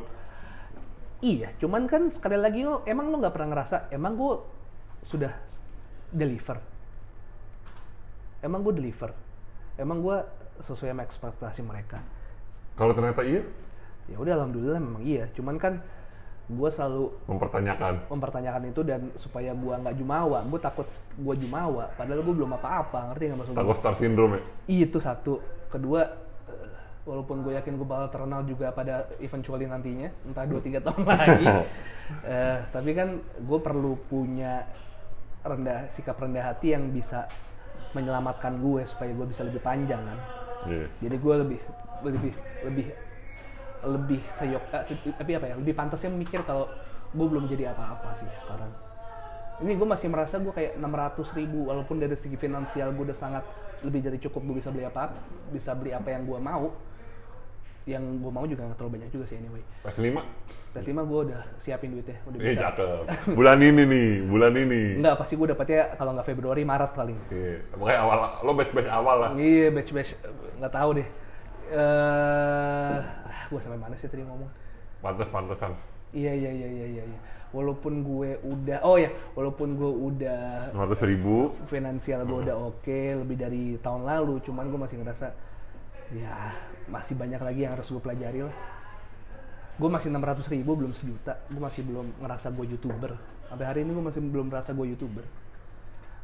[1.25, 4.35] Iya, cuman kan sekali lagi lo, emang lo nggak pernah ngerasa, emang gue
[5.03, 5.33] sudah
[6.13, 6.61] deliver.
[8.45, 9.11] Emang gue deliver.
[9.81, 10.19] Emang gue
[10.61, 12.05] sesuai sama ekspektasi mereka.
[12.75, 13.43] Kalau ternyata iya,
[14.05, 15.25] Ya udah alhamdulillah memang iya.
[15.33, 15.81] Cuman kan
[16.45, 18.05] gue selalu mempertanyakan.
[18.13, 20.45] mempertanyakan itu dan supaya gue nggak jumawa.
[20.45, 20.85] Gue takut
[21.17, 21.89] gue jumawa.
[21.97, 23.13] Padahal gue belum apa-apa.
[23.13, 23.53] Ngerti nggak maksud?
[23.57, 24.43] Takut star syndrome ya?
[24.69, 25.41] Iya, Itu satu.
[25.73, 26.05] Kedua,
[26.53, 26.69] eh,
[27.09, 31.47] walaupun gue yakin gue bakal terkenal juga pada eventually nantinya, entah 2-3 tahun lagi.
[32.29, 33.09] eh, tapi kan
[33.41, 34.69] gue perlu punya
[35.45, 37.25] rendah sikap rendah hati yang bisa
[37.97, 40.19] menyelamatkan gue supaya gue bisa lebih panjang kan.
[40.69, 40.87] Iya.
[41.09, 41.61] Jadi gue lebih
[42.13, 42.33] lebih
[42.63, 42.87] lebih
[43.85, 44.83] lebih seyok eh,
[45.15, 46.69] tapi apa ya lebih pantasnya mikir kalau
[47.13, 48.73] gue belum jadi apa-apa sih sekarang
[49.63, 53.45] ini gue masih merasa gue kayak 600 ribu walaupun dari segi finansial gue udah sangat
[53.85, 55.13] lebih dari cukup gue bisa beli apa
[55.53, 56.73] bisa beli apa yang gue mau
[57.85, 60.17] yang gue mau juga nggak terlalu banyak juga sih anyway PS5?
[60.75, 63.05] berarti mah gue udah siapin duitnya udah Eh, bisa cakep.
[63.39, 64.99] Bulan ini nih, bulan ini.
[64.99, 67.63] enggak pasti gue dapetnya kalau nggak Februari Maret paling Iya.
[67.71, 69.31] Pokoknya awal, lo batch-batch awal lah.
[69.39, 70.11] Iya, batch batch
[70.59, 71.09] nggak tahu deh.
[71.71, 72.97] Eh,
[73.49, 74.51] gue sampai mana sih tadi ngomong?
[75.01, 75.73] Pantes-pantesan.
[76.15, 77.05] Iya iya iya iya iya.
[77.09, 77.21] iya.
[77.55, 81.55] Walaupun gue udah, oh ya, walaupun gue udah 500 ribu.
[81.71, 85.31] finansial gue udah oke lebih dari tahun lalu, cuman gue masih ngerasa
[86.19, 86.51] ya
[86.91, 88.57] masih banyak lagi yang harus gue pelajari lah.
[89.79, 93.15] Gue masih 600 ribu belum sejuta, gue masih belum ngerasa gue youtuber.
[93.47, 95.23] Sampai hari ini gue masih belum merasa gue youtuber.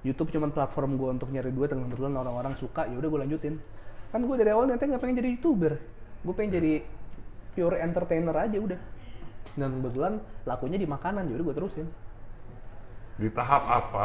[0.02, 3.54] YouTube cuman platform gue untuk nyari duit dan kebetulan orang-orang suka ya udah gue lanjutin
[4.10, 5.78] kan gue dari awal nanti nggak pengen jadi youtuber.
[6.26, 6.72] Gue pengen jadi
[7.54, 8.80] pure entertainer aja udah.
[9.54, 11.86] Dan kebetulan lakunya di makanan udah gue terusin.
[13.18, 14.04] Di tahap apa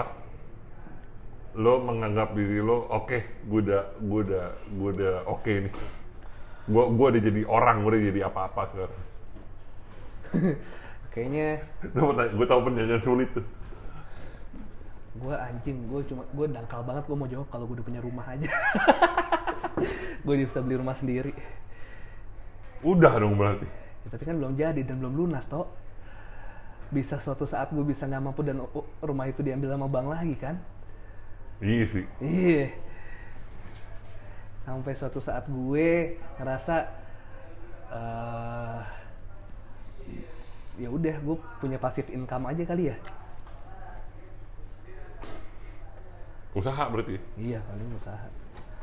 [1.55, 4.45] lo menganggap diri lo oke gue udah gue udah
[4.75, 5.73] gue udah oke nih.
[6.69, 9.03] Gue gue udah jadi orang gue udah jadi apa-apa sekarang.
[11.15, 11.47] Kayaknya
[12.35, 13.45] gue tau penyanyian sulit tuh.
[15.15, 18.27] Gue anjing gue cuma gue dangkal banget gue mau jawab kalau gue udah punya rumah
[18.27, 18.51] aja
[20.25, 21.33] gue bisa beli rumah sendiri.
[22.85, 23.67] Udah dong berarti.
[24.05, 25.67] Ya, tapi kan belum jadi dan belum lunas toh.
[26.93, 30.35] Bisa suatu saat gue bisa nggak mampu dan uh, rumah itu diambil sama bank lagi
[30.37, 30.55] kan?
[31.59, 32.05] Iya sih.
[32.21, 32.71] Iya.
[34.65, 36.75] Sampai suatu saat gue ngerasa
[37.85, 38.81] eh
[40.75, 42.95] ya udah gue punya pasif income aja kali ya.
[46.55, 48.27] Usaha berarti Iya, paling usaha.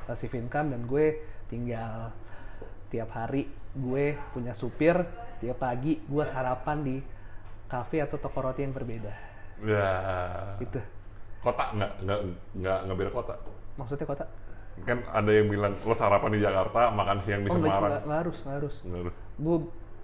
[0.05, 1.07] Passive income dan gue
[1.47, 2.11] tinggal
[2.89, 4.95] tiap hari gue punya supir,
[5.41, 6.97] tiap pagi gue sarapan di
[7.67, 9.13] kafe atau toko roti yang berbeda.
[9.63, 9.91] ya
[10.59, 10.81] Gitu.
[11.39, 12.19] kota nggak nggak
[12.55, 13.35] nggak nggak beda kota
[13.75, 14.25] Maksudnya kota?
[14.83, 18.39] kan ada yang bilang lo sarapan di Jakarta makan siang di Oh, Semarang enggak harus,
[18.43, 18.75] enggak harus.
[18.83, 19.15] Nggak harus.
[19.37, 19.57] Gue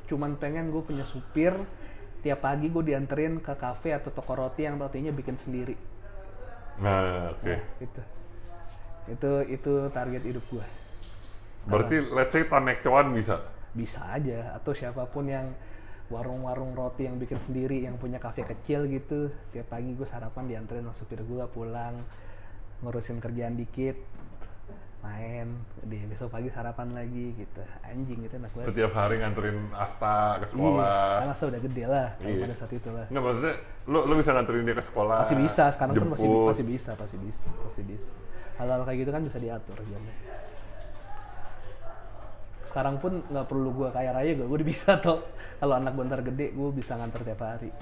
[0.07, 1.53] cuman pengen gue punya supir,
[2.21, 5.75] tiap pagi gue dianterin ke kafe atau toko roti yang rotinya bikin sendiri.
[6.79, 7.91] nah oke Gitu.
[7.91, 8.01] Itu
[9.11, 10.67] itu target hidup gue.
[11.69, 13.41] berarti let's say Tanek Cuan bisa
[13.77, 15.53] bisa aja atau siapa pun yang
[16.09, 20.89] warung-warung roti yang bikin sendiri yang punya kafe kecil gitu tiap pagi gue sarapan dianterin
[20.89, 22.01] sama supir gue pulang
[22.81, 23.97] ngurusin kerjaan dikit
[24.99, 25.47] main
[25.87, 30.47] deh besok pagi sarapan lagi gitu anjing gitu enak banget setiap hari nganterin Asta ke
[30.49, 32.43] iya sekolah karena saya udah gede lah Iya.
[32.43, 33.55] pada saat itu lah nggak maksudnya
[33.87, 36.49] lo lo bisa nganterin dia ke sekolah masih bisa sekarang pun masih jemput.
[36.51, 38.11] masih bisa masih bisa masih bisa
[38.59, 40.15] hal-hal kayak gitu kan bisa diatur jamnya
[42.69, 45.25] sekarang pun nggak perlu gue kaya raya gue udah bisa toh
[45.59, 47.73] kalau anak gue ntar gede gue bisa nganter tiap hari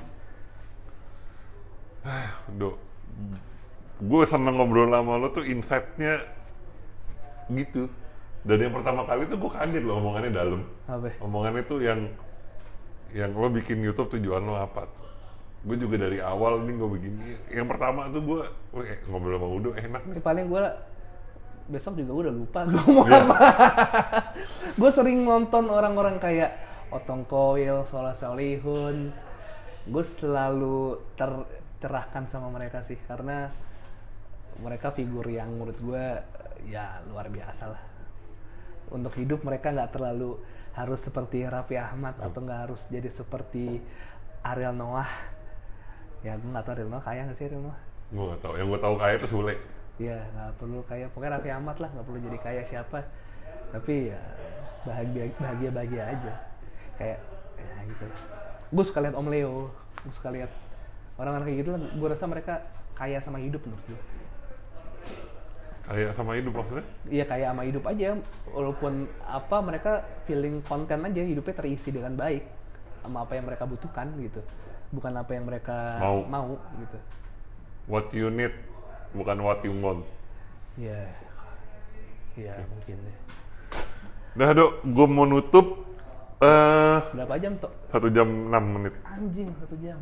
[2.47, 2.79] Dok,
[3.99, 6.23] gue seneng ngobrol sama lo tuh insight-nya
[7.51, 7.91] gitu.
[8.47, 10.63] Dan yang pertama kali tuh gue kaget loh omongannya dalam.
[11.19, 12.07] Omongannya tuh yang
[13.11, 14.87] yang lo bikin YouTube tujuan lo apa?
[15.67, 17.19] Gue juga dari awal nih gue begini.
[17.51, 18.41] Yang pertama tuh gue,
[18.73, 20.15] weh ngobrol sama Udo enak nih.
[20.15, 20.63] Ini paling gue
[21.67, 23.27] besok juga gue udah lupa gue mau Iya.
[23.27, 23.37] apa
[24.79, 26.55] gue sering nonton orang-orang kayak
[26.95, 29.11] Otong Koil, Soleh Solihun
[29.83, 33.51] gue selalu tercerahkan sama mereka sih karena
[34.63, 36.05] mereka figur yang menurut gue
[36.71, 37.83] ya luar biasa lah
[38.95, 40.39] untuk hidup mereka nggak terlalu
[40.71, 43.83] harus seperti Raffi Ahmad atau nggak harus jadi seperti
[44.47, 45.11] Ariel Noah
[46.25, 48.55] ya gue nggak tahu Ariel Noah kaya nggak sih Ariel Noah Gue gak tau.
[48.55, 49.55] Yang gue tahu kayak itu Sule.
[49.97, 51.09] ya nggak perlu kaya.
[51.11, 52.99] Pokoknya Raffi Ahmad lah nggak perlu jadi kaya siapa.
[53.75, 54.21] Tapi ya
[54.87, 56.35] bahagia bahagia bahagia aja.
[56.97, 57.19] Kayak
[57.57, 58.05] ya gitu
[58.67, 59.75] gue suka lihat Om Leo.
[60.07, 60.51] Gue suka lihat
[61.19, 61.81] orang-orang kayak gitu lah.
[61.83, 62.55] Gue rasa mereka
[62.95, 64.01] kaya sama hidup menurut gue
[65.87, 66.87] Kayak sama hidup maksudnya?
[67.07, 68.19] Iya kayak sama hidup aja,
[68.51, 69.93] walaupun apa mereka
[70.27, 72.43] feeling konten aja hidupnya terisi dengan baik
[73.07, 74.43] sama apa yang mereka butuhkan gitu,
[74.97, 76.57] bukan apa yang mereka Mau.
[76.81, 76.99] gitu.
[77.87, 78.57] What you need,
[79.13, 80.03] bukan what you want.
[80.75, 81.07] Iya,
[82.35, 82.97] iya mungkin.
[83.05, 83.17] deh.
[84.37, 85.85] Dah dok, gue mau nutup
[86.37, 87.73] eh Berapa jam toh?
[87.89, 88.95] satu jam 6 menit.
[89.09, 89.97] Anjing satu jam.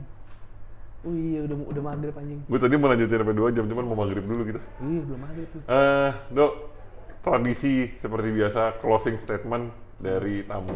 [1.05, 2.40] Oh iya udah udah maghrib anjing.
[2.49, 4.61] Gue tadi mau lanjutin sampai 2 jam, cuman mau maghrib dulu gitu.
[4.80, 5.61] Iya belum maghrib tuh.
[5.68, 6.53] Eh, dok,
[7.22, 9.70] tradisi seperti biasa closing statement
[10.01, 10.74] dari tamu.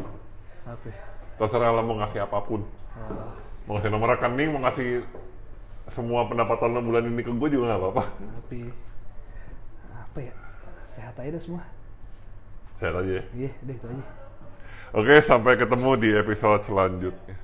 [0.63, 0.87] Apa?
[0.87, 0.95] ya?
[1.41, 2.63] Terserah lo mau ngasih apa pun.
[2.99, 3.31] Oh,
[3.69, 5.05] Mau ngasih nomor rekening, mau ngasih
[5.93, 8.05] semua pendapatan lo bulan ini ke gue juga nggak apa-apa.
[8.17, 8.73] tapi
[9.93, 10.33] apa ya?
[10.89, 11.61] Sehat aja deh semua.
[12.81, 13.25] Sehat aja ya.
[13.37, 14.05] Iya, deh itu aja.
[14.97, 17.37] Oke, sampai ketemu di episode selanjutnya.